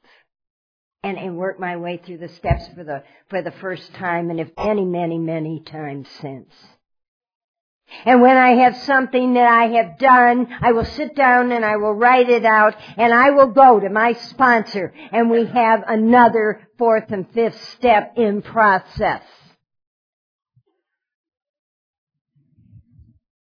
[1.02, 4.38] And, and work my way through the steps for the, for the first time and
[4.38, 6.52] if many, many, many times since.
[8.04, 11.76] And when I have something that I have done, I will sit down and I
[11.76, 16.68] will write it out and I will go to my sponsor and we have another
[16.78, 19.22] fourth and fifth step in process.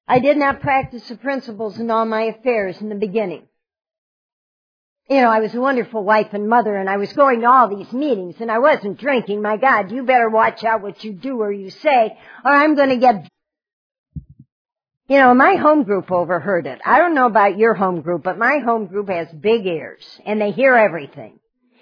[0.08, 3.44] I did not practice the principles in all my affairs in the beginning.
[5.10, 7.68] You know, I was a wonderful wife and mother and I was going to all
[7.68, 9.42] these meetings and I wasn't drinking.
[9.42, 12.90] My God, you better watch out what you do or you say or I'm going
[12.90, 13.28] to get
[15.08, 16.80] you know, my home group overheard it.
[16.86, 20.40] I don't know about your home group, but my home group has big ears and
[20.40, 21.40] they hear everything.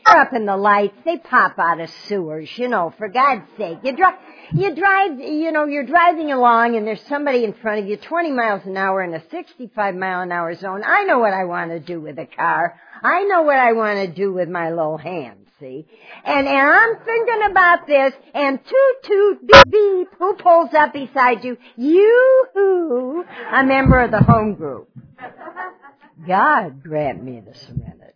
[0.07, 3.79] They're up in the lights, they pop out of sewers, you know, for God's sake.
[3.83, 4.15] You drive,
[4.53, 8.31] you drive, you know, you're driving along and there's somebody in front of you 20
[8.31, 10.83] miles an hour in a 65 mile an hour zone.
[10.85, 12.79] I know what I want to do with a car.
[13.03, 15.85] I know what I want to do with my little hands see.
[16.23, 21.43] And, and I'm thinking about this, and toot toot beep beep, who pulls up beside
[21.43, 21.57] you?
[21.75, 24.89] You, a member of the home group.
[26.27, 28.06] God grant me the serenity.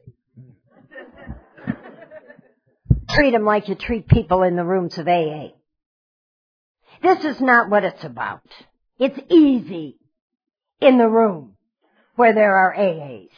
[3.14, 5.50] Treat them like you treat people in the rooms of AA.
[7.02, 8.42] This is not what it's about.
[9.00, 9.98] It's easy
[10.80, 11.56] in the room
[12.16, 13.30] where there are AAs.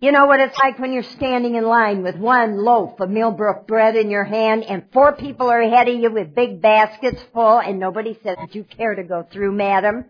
[0.00, 3.68] You know what it's like when you're standing in line with one loaf of Millbrook
[3.68, 7.60] bread in your hand and four people are ahead of you with big baskets full
[7.60, 10.04] and nobody says, would you care to go through, madam?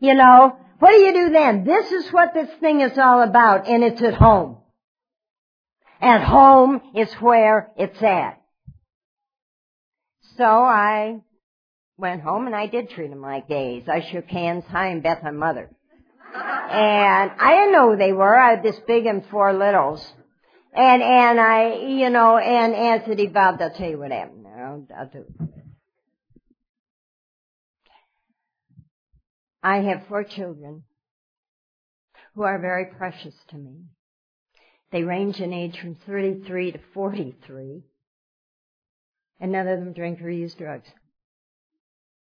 [0.00, 1.64] You know, what do you do then?
[1.64, 4.58] This is what this thing is all about and it's at home.
[6.00, 8.40] At home is where it's at.
[10.36, 11.20] So I
[11.98, 13.84] went home and I did treat them like gays.
[13.86, 14.64] I shook hands.
[14.68, 15.70] Hi, I'm Beth, my mother.
[16.34, 18.38] And I didn't know who they were.
[18.38, 20.00] I had this big and four littles.
[20.72, 24.46] And, and I, you know, and as it evolved, I'll tell you what happened.
[24.46, 25.24] I'll, I'll do
[29.62, 30.84] I have four children
[32.34, 33.82] who are very precious to me.
[34.92, 37.84] They range in age from 33 to 43.
[39.40, 40.88] And none of them drink or use drugs.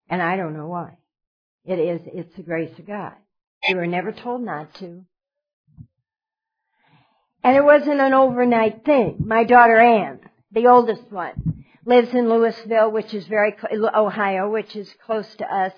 [0.09, 0.99] And I don't know why.
[1.65, 3.15] It is, it's the grace of God.
[3.69, 5.05] We were never told not to.
[7.43, 9.23] And it wasn't an overnight thing.
[9.25, 10.21] My daughter Ann,
[10.53, 15.73] the oldest one, lives in Louisville, which is very, Ohio, which is close to us.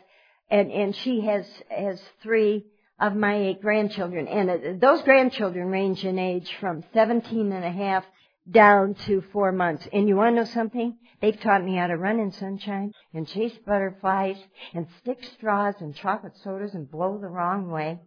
[0.50, 2.66] And, and she has, has three
[3.02, 4.28] of my eight grandchildren.
[4.28, 8.04] And uh, those grandchildren range in age from 17 and a half
[8.48, 9.86] down to four months.
[9.92, 10.96] And you want to know something?
[11.20, 14.36] They've taught me how to run in sunshine and chase butterflies
[14.72, 18.00] and stick straws and chocolate sodas and blow the wrong way.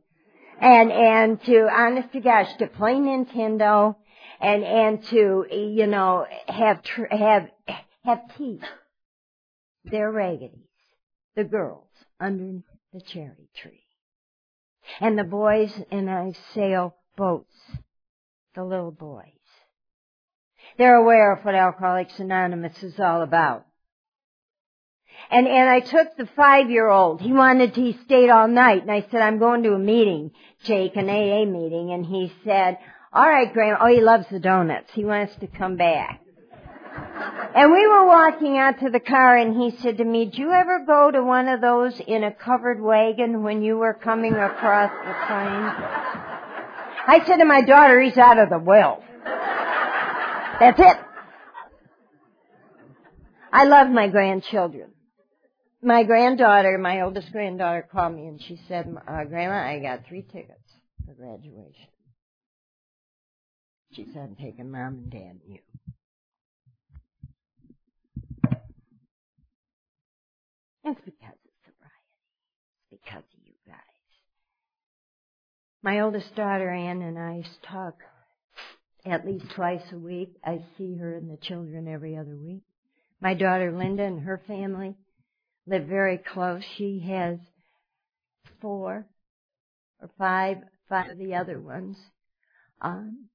[0.61, 3.95] And, and to, honest to gosh, to play Nintendo
[4.39, 7.49] and, and to, you know, have, tr- have,
[8.05, 8.61] have tea.
[9.83, 10.61] They're raggedies.
[11.35, 12.61] The girls under
[12.93, 13.84] the cherry tree.
[14.99, 17.55] And the boys and I sail boats.
[18.55, 19.23] The little boys.
[20.77, 23.65] They're aware of what Alcoholics Anonymous is all about.
[25.29, 27.21] And, and I took the five-year-old.
[27.21, 28.81] He wanted to, he stayed all night.
[28.81, 30.31] And I said, I'm going to a meeting,
[30.63, 31.91] Jake, an AA meeting.
[31.91, 32.77] And he said,
[33.11, 33.77] all right, Grandma.
[33.81, 34.91] Oh, he loves the donuts.
[34.93, 36.21] He wants to come back.
[37.55, 40.51] And we were walking out to the car and he said to me, do you
[40.51, 44.91] ever go to one of those in a covered wagon when you were coming across
[44.91, 45.63] the plain?
[47.07, 49.01] I said to my daughter, he's out of the will.
[49.23, 50.97] That's it.
[53.53, 54.91] I love my grandchildren.
[55.81, 60.23] My granddaughter, my oldest granddaughter called me and she said, uh, Grandma, I got three
[60.23, 60.59] tickets
[61.05, 61.87] for graduation.
[63.93, 65.59] She said, I'm taking mom and dad and you.
[70.85, 71.95] It's because of sobriety.
[72.91, 73.77] It's because of you guys.
[75.81, 77.95] My oldest daughter Ann and I talk
[79.03, 80.35] at least twice a week.
[80.43, 82.61] I see her and the children every other week.
[83.19, 84.95] My daughter Linda and her family
[85.65, 86.61] live very close.
[86.77, 87.39] She has
[88.61, 89.07] four
[89.99, 90.57] or five,
[90.87, 91.97] five of the other ones.
[92.79, 93.29] Um,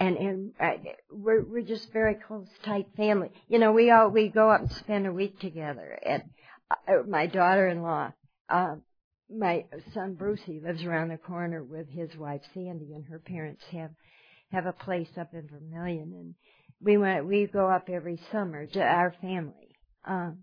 [0.00, 0.70] and and uh,
[1.12, 3.30] we're we're just very close, tight family.
[3.48, 5.98] You know, we all we go up and spend a week together.
[6.04, 6.22] And
[6.70, 8.12] uh, my daughter-in-law,
[8.48, 8.74] uh,
[9.30, 13.62] my son Bruce, he lives around the corner with his wife Sandy, and her parents
[13.72, 13.90] have
[14.50, 16.34] have a place up in Vermilion, and
[16.82, 19.76] we went we go up every summer to our family.
[20.06, 20.38] Um,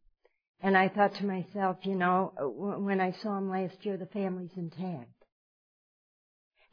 [0.61, 2.31] and I thought to myself, you know,
[2.79, 5.11] when I saw him last year, the family's intact.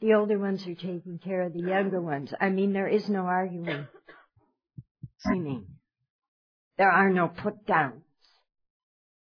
[0.00, 2.32] The older ones are taking care of the younger ones.
[2.40, 3.86] I mean, there is no arguing.
[5.24, 5.66] I mean,
[6.76, 8.02] there are no put downs.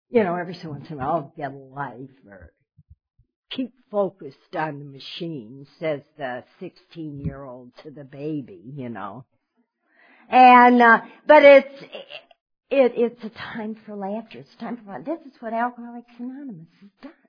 [0.10, 2.52] You know, every so once in a while, I'll get a life or
[3.52, 9.26] keep focused on the machine, says the 16 year old to the baby, you know.
[10.30, 11.84] And, uh, but it's,
[12.72, 14.40] it, it's a time for laughter.
[14.40, 15.04] It's time for fun.
[15.04, 17.21] This is what Alcoholics Anonymous has done.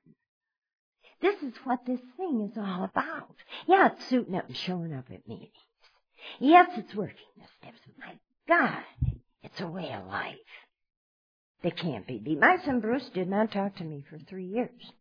[1.23, 3.35] This is what this thing is all about.
[3.67, 5.53] Yeah, it's suiting up and showing up at meetings.
[6.41, 8.15] Yes, it's working the steps, my
[8.49, 8.83] God,
[9.43, 10.37] it's a way of life.
[11.63, 12.41] They can't be beat.
[12.41, 14.93] My son Bruce did not talk to me for three years.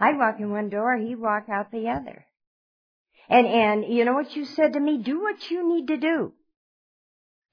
[0.00, 2.24] I'd walk in one door, he'd walk out the other.
[3.28, 4.98] And, and, you know what you said to me?
[4.98, 6.32] Do what you need to do.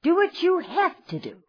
[0.03, 1.42] Do what you have to do.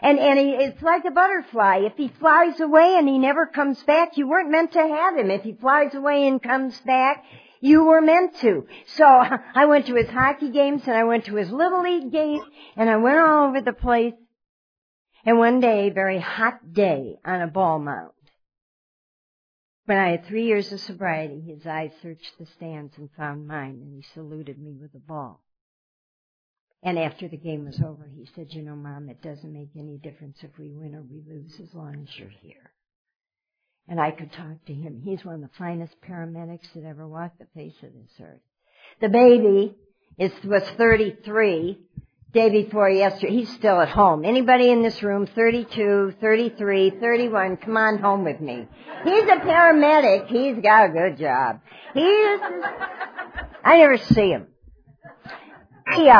[0.00, 1.80] And, and he, it's like a butterfly.
[1.84, 5.30] If he flies away and he never comes back, you weren't meant to have him.
[5.30, 7.24] If he flies away and comes back,
[7.60, 8.66] you were meant to.
[8.96, 9.04] So
[9.54, 12.44] I went to his hockey games and I went to his little league games
[12.76, 14.14] and I went all over the place.
[15.24, 18.10] And one day, very hot day on a ball mound,
[19.84, 23.80] when I had three years of sobriety, his eyes searched the stands and found mine
[23.82, 25.40] and he saluted me with a ball.
[26.82, 29.98] And after the game was over, he said, you know, mom, it doesn't make any
[29.98, 32.72] difference if we win or we lose as long as you're here.
[33.88, 35.00] And I could talk to him.
[35.04, 38.40] He's one of the finest paramedics that ever walked the face of this earth.
[39.00, 39.76] The baby
[40.18, 41.78] is, was 33
[42.32, 43.32] day before yesterday.
[43.32, 44.24] He's still at home.
[44.24, 48.66] Anybody in this room, 32, 33, 31, come on home with me.
[49.04, 50.26] He's a paramedic.
[50.28, 51.60] He's got a good job.
[51.94, 52.40] He's,
[53.64, 54.46] I never see him.
[55.90, 56.18] Yeah,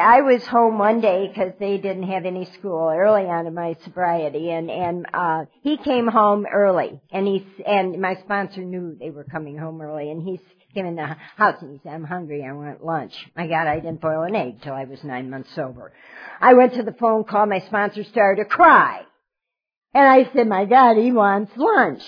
[0.00, 3.76] I was home one day because they didn't have any school early on in my
[3.84, 9.10] sobriety, and and uh he came home early, and he's and my sponsor knew they
[9.10, 10.40] were coming home early, and he's
[10.74, 13.80] came in the house and he said, "I'm hungry, I want lunch." My God, I
[13.80, 15.92] didn't boil an egg till I was nine months sober.
[16.40, 17.46] I went to the phone call.
[17.46, 19.02] My sponsor started to cry,
[19.92, 22.02] and I said, "My God, he wants lunch."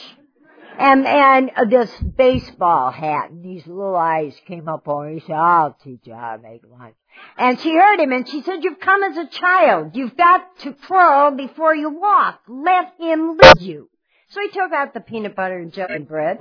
[0.78, 5.10] And, and this baseball hat and these little eyes came up on her.
[5.10, 6.94] He said, I'll teach you how to make lunch.
[7.36, 9.94] And she heard him and she said, you've come as a child.
[9.94, 12.40] You've got to crawl before you walk.
[12.48, 13.90] Let him lead you.
[14.28, 16.38] So he took out the peanut butter and jelly bread.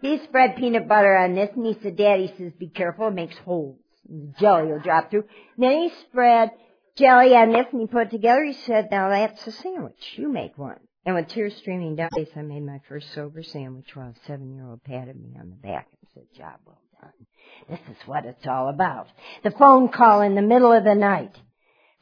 [0.00, 3.36] He spread peanut butter on this and he said, Daddy says, be careful, it makes
[3.38, 3.78] holes.
[4.08, 5.24] The jelly will drop through.
[5.56, 6.50] And then he spread
[6.96, 8.44] jelly on this and he put it together.
[8.44, 10.14] He said, now that's a sandwich.
[10.16, 10.78] You make one.
[11.04, 14.26] And with tears streaming down my face, I made my first sober sandwich while a
[14.26, 17.26] seven-year-old patted me on the back and said, job well done.
[17.68, 19.08] This is what it's all about.
[19.42, 21.36] The phone call in the middle of the night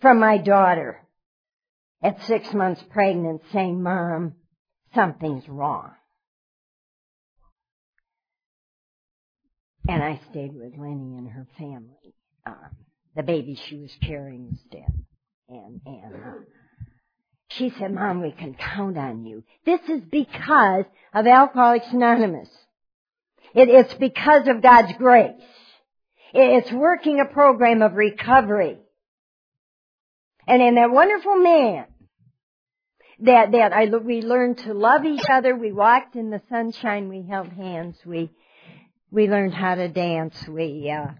[0.00, 1.00] from my daughter
[2.02, 4.34] at six months pregnant saying, Mom,
[4.94, 5.92] something's wrong.
[9.88, 12.14] And I stayed with Lenny and her family.
[12.46, 12.76] Um,
[13.16, 14.92] the baby she was carrying was dead.
[15.48, 16.38] And, and, uh,
[17.50, 19.42] she said, Mom, we can count on you.
[19.64, 22.48] This is because of Alcoholics Anonymous.
[23.54, 25.32] It, it's because of God's grace.
[26.32, 28.78] It, it's working a program of recovery.
[30.46, 31.86] And in that wonderful man
[33.22, 35.54] that that I we learned to love each other.
[35.54, 37.08] We walked in the sunshine.
[37.08, 37.96] We held hands.
[38.04, 38.30] We
[39.10, 40.36] we learned how to dance.
[40.48, 41.12] We uh,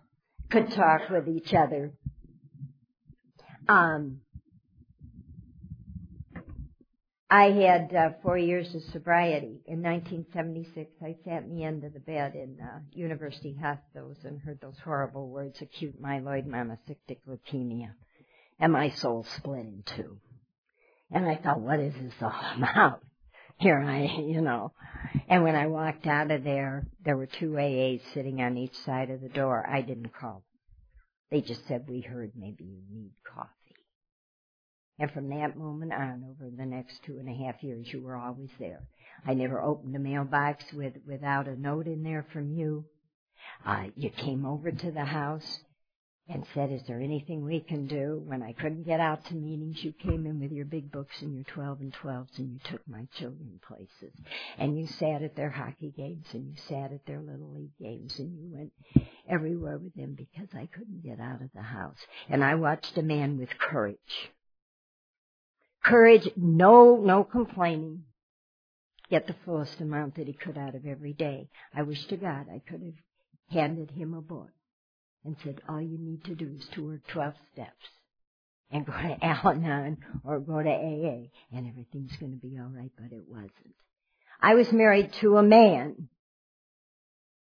[0.51, 1.93] could talk with each other.
[3.69, 4.21] Um,
[7.33, 9.61] I had uh, four years of sobriety.
[9.67, 14.41] In 1976, I sat in the end of the bed in uh, university hospitals and
[14.41, 17.93] heard those horrible words, acute myeloid monocytic leukemia.
[18.59, 20.19] And my soul split in two.
[21.13, 23.01] And I thought, what is this all about?
[23.59, 24.73] Here I, you know.
[25.29, 29.11] And when I walked out of there, there were two AAs sitting on each side
[29.11, 29.65] of the door.
[29.69, 30.33] I didn't call.
[30.33, 30.43] Them.
[31.31, 33.51] They just said, we heard maybe you need coffee.
[35.01, 38.17] And from that moment on, over the next two and a half years, you were
[38.17, 38.83] always there.
[39.27, 42.85] I never opened a mailbox with, without a note in there from you.
[43.65, 45.61] Uh, you came over to the house
[46.29, 48.23] and said, is there anything we can do?
[48.27, 51.35] When I couldn't get out to meetings, you came in with your big books and
[51.35, 54.15] your 12 and 12s and you took my children places.
[54.59, 58.19] And you sat at their hockey games and you sat at their little league games
[58.19, 58.73] and you went
[59.27, 61.99] everywhere with them because I couldn't get out of the house.
[62.29, 63.97] And I watched a man with courage
[65.83, 68.05] Courage, no, no complaining.
[69.09, 71.49] Get the fullest amount that he could out of every day.
[71.75, 72.95] I wish to God I could have
[73.51, 74.51] handed him a book
[75.25, 77.89] and said, all you need to do is to work 12 steps
[78.71, 82.93] and go to Al-Anon or go to AA and everything's going to be all right,
[82.97, 83.75] but it wasn't.
[84.41, 86.09] I was married to a man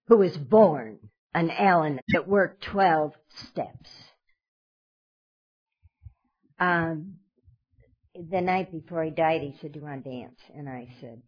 [0.08, 0.98] who was born
[1.34, 3.12] an Al-Anon that worked 12
[3.48, 3.90] steps.
[6.58, 7.19] Um,
[8.14, 11.22] the night before he died, he said, "Do you want to dance?" And I said,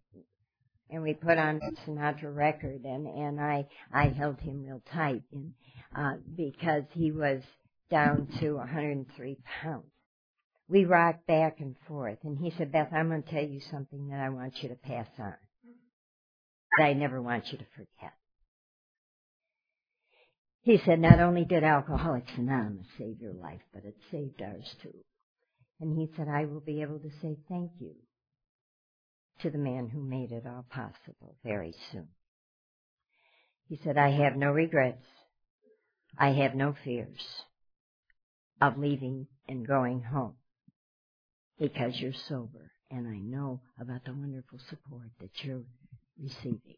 [0.90, 5.54] and we put on Sinatra record, and and I I held him real tight, and
[5.96, 7.42] uh, because he was
[7.90, 9.86] down to 103 pounds.
[10.68, 14.08] We rocked back and forth, and he said, "Beth, I'm going to tell you something
[14.08, 15.34] that I want you to pass on,
[16.76, 18.12] that I never want you to forget."
[20.62, 24.94] He said, "Not only did Alcoholics Anonymous save your life, but it saved ours too."
[25.82, 27.96] And he said, I will be able to say thank you
[29.40, 32.06] to the man who made it all possible very soon.
[33.68, 35.04] He said, I have no regrets.
[36.16, 37.20] I have no fears
[38.60, 40.34] of leaving and going home
[41.58, 45.64] because you're sober and I know about the wonderful support that you're
[46.22, 46.76] receiving.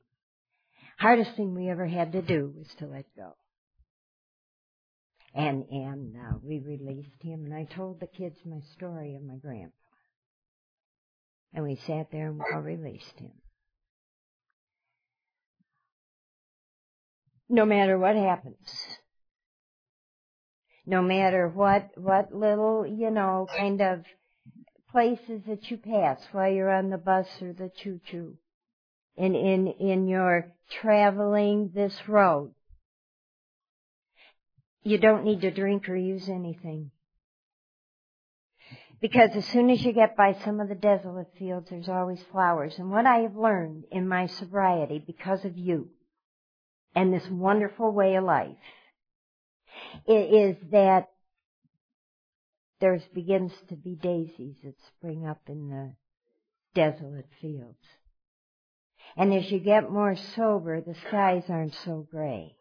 [0.99, 3.35] Hardest thing we ever had to do was to let go
[5.35, 9.35] and and uh, we released him, and I told the kids my story of my
[9.37, 9.75] grandpa,
[11.53, 13.33] and we sat there and we released him.
[17.49, 18.57] No matter what happens,
[20.87, 24.05] no matter what what little you know kind of
[24.93, 28.37] places that you pass while you're on the bus or the choo choo,
[29.17, 32.53] in in in your traveling this road
[34.85, 36.91] you don't need to drink or use anything.
[39.01, 42.79] Because as soon as you get by some of the desolate fields, there's always flowers.
[42.79, 45.89] And what I have learned in my sobriety because of you
[46.95, 48.57] and this wonderful way of life
[50.07, 51.09] is that
[52.81, 55.95] there begins to be daisies that spring up in the
[56.75, 57.79] desolate fields.
[59.17, 62.57] And as you get more sober, the skies aren't so gray.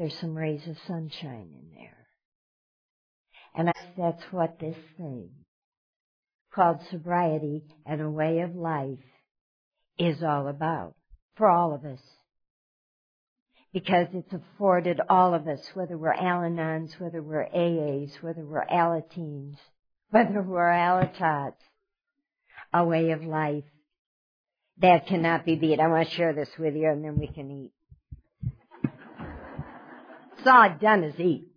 [0.00, 2.06] There's some rays of sunshine in there.
[3.54, 5.28] And that's what this thing
[6.54, 8.96] called sobriety and a way of life
[9.98, 10.94] is all about
[11.36, 12.00] for all of us.
[13.74, 19.56] Because it's afforded all of us, whether we're Al-Anons, whether we're AAs, whether we're Alateens,
[20.08, 21.60] whether we're Alatots,
[22.72, 23.64] a way of life
[24.78, 25.78] that cannot be beat.
[25.78, 27.72] I want to share this with you and then we can eat.
[30.42, 31.48] That's all done is eat.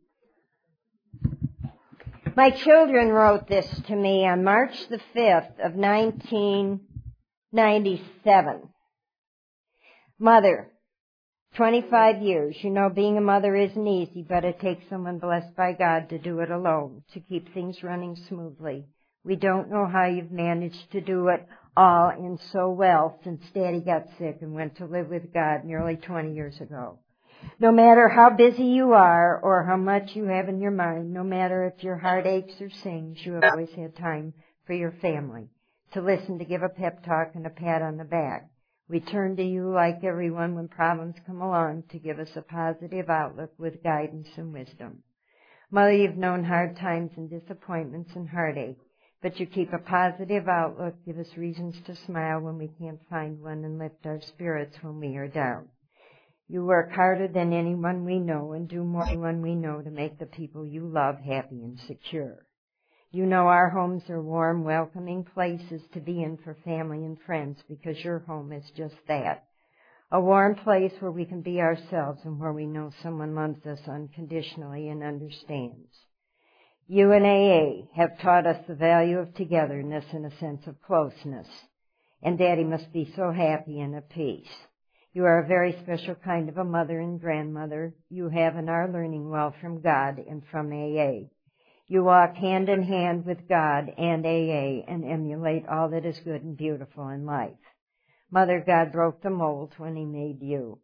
[2.36, 8.70] My children wrote this to me on March the 5th of 1997.
[10.20, 10.70] Mother,
[11.56, 12.58] 25 years.
[12.62, 16.18] You know, being a mother isn't easy, but it takes someone blessed by God to
[16.18, 18.84] do it alone, to keep things running smoothly.
[19.24, 21.48] We don't know how you've managed to do it
[21.78, 25.96] all and so well since Daddy got sick and went to live with God nearly
[25.96, 27.00] 20 years ago.
[27.60, 31.24] No matter how busy you are or how much you have in your mind, no
[31.24, 34.34] matter if your heart aches or sings, you have always had time
[34.66, 35.50] for your family
[35.94, 38.50] to listen, to give a pep talk and a pat on the back.
[38.90, 43.10] We turn to you like everyone when problems come along to give us a positive
[43.10, 45.04] outlook with guidance and wisdom.
[45.72, 48.80] Mother, you've known hard times and disappointments and heartache,
[49.22, 53.42] But you keep a positive outlook, give us reasons to smile when we can't find
[53.42, 55.70] one, and lift our spirits when we are down.
[56.54, 59.90] You work harder than anyone we know and do more than anyone we know to
[59.90, 62.46] make the people you love happy and secure.
[63.10, 67.58] You know our homes are warm, welcoming places to be in for family and friends
[67.68, 69.46] because your home is just that.
[70.12, 73.88] A warm place where we can be ourselves and where we know someone loves us
[73.88, 75.90] unconditionally and understands.
[76.88, 81.48] You and AA have taught us the value of togetherness and a sense of closeness.
[82.22, 84.54] And Daddy must be so happy and at peace.
[85.14, 87.94] You are a very special kind of a mother and grandmother.
[88.10, 91.30] You have and are learning well from God and from AA.
[91.88, 96.44] You walk hand in hand with God and AA and emulate all that is good
[96.44, 97.52] and beautiful in life.
[98.32, 100.80] Mother God broke the mold when He made you.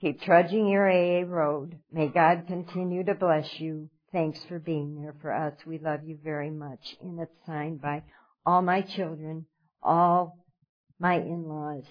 [0.00, 1.78] Keep trudging your AA road.
[1.92, 5.54] May God continue to bless you Thanks for being there for us.
[5.66, 6.96] We love you very much.
[7.00, 8.02] And it's signed by
[8.44, 9.46] all my children,
[9.82, 10.44] all
[11.00, 11.84] my in-laws,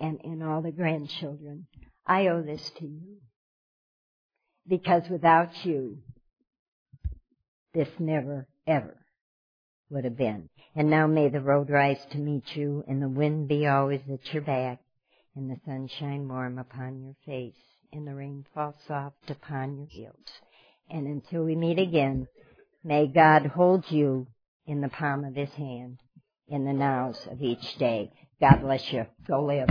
[0.00, 1.66] and, and all the grandchildren.
[2.06, 3.18] I owe this to you.
[4.66, 5.98] Because without you,
[7.74, 8.96] this never, ever
[9.90, 10.48] would have been.
[10.74, 14.32] And now may the road rise to meet you, and the wind be always at
[14.32, 14.80] your back,
[15.34, 17.60] and the sun shine warm upon your face,
[17.92, 20.32] and the rain fall soft upon your fields.
[20.88, 22.28] And until we meet again,
[22.84, 24.26] may God hold you
[24.66, 25.98] in the palm of his hand
[26.48, 28.12] in the nows of each day.
[28.40, 29.06] God bless you.
[29.28, 29.68] Go live.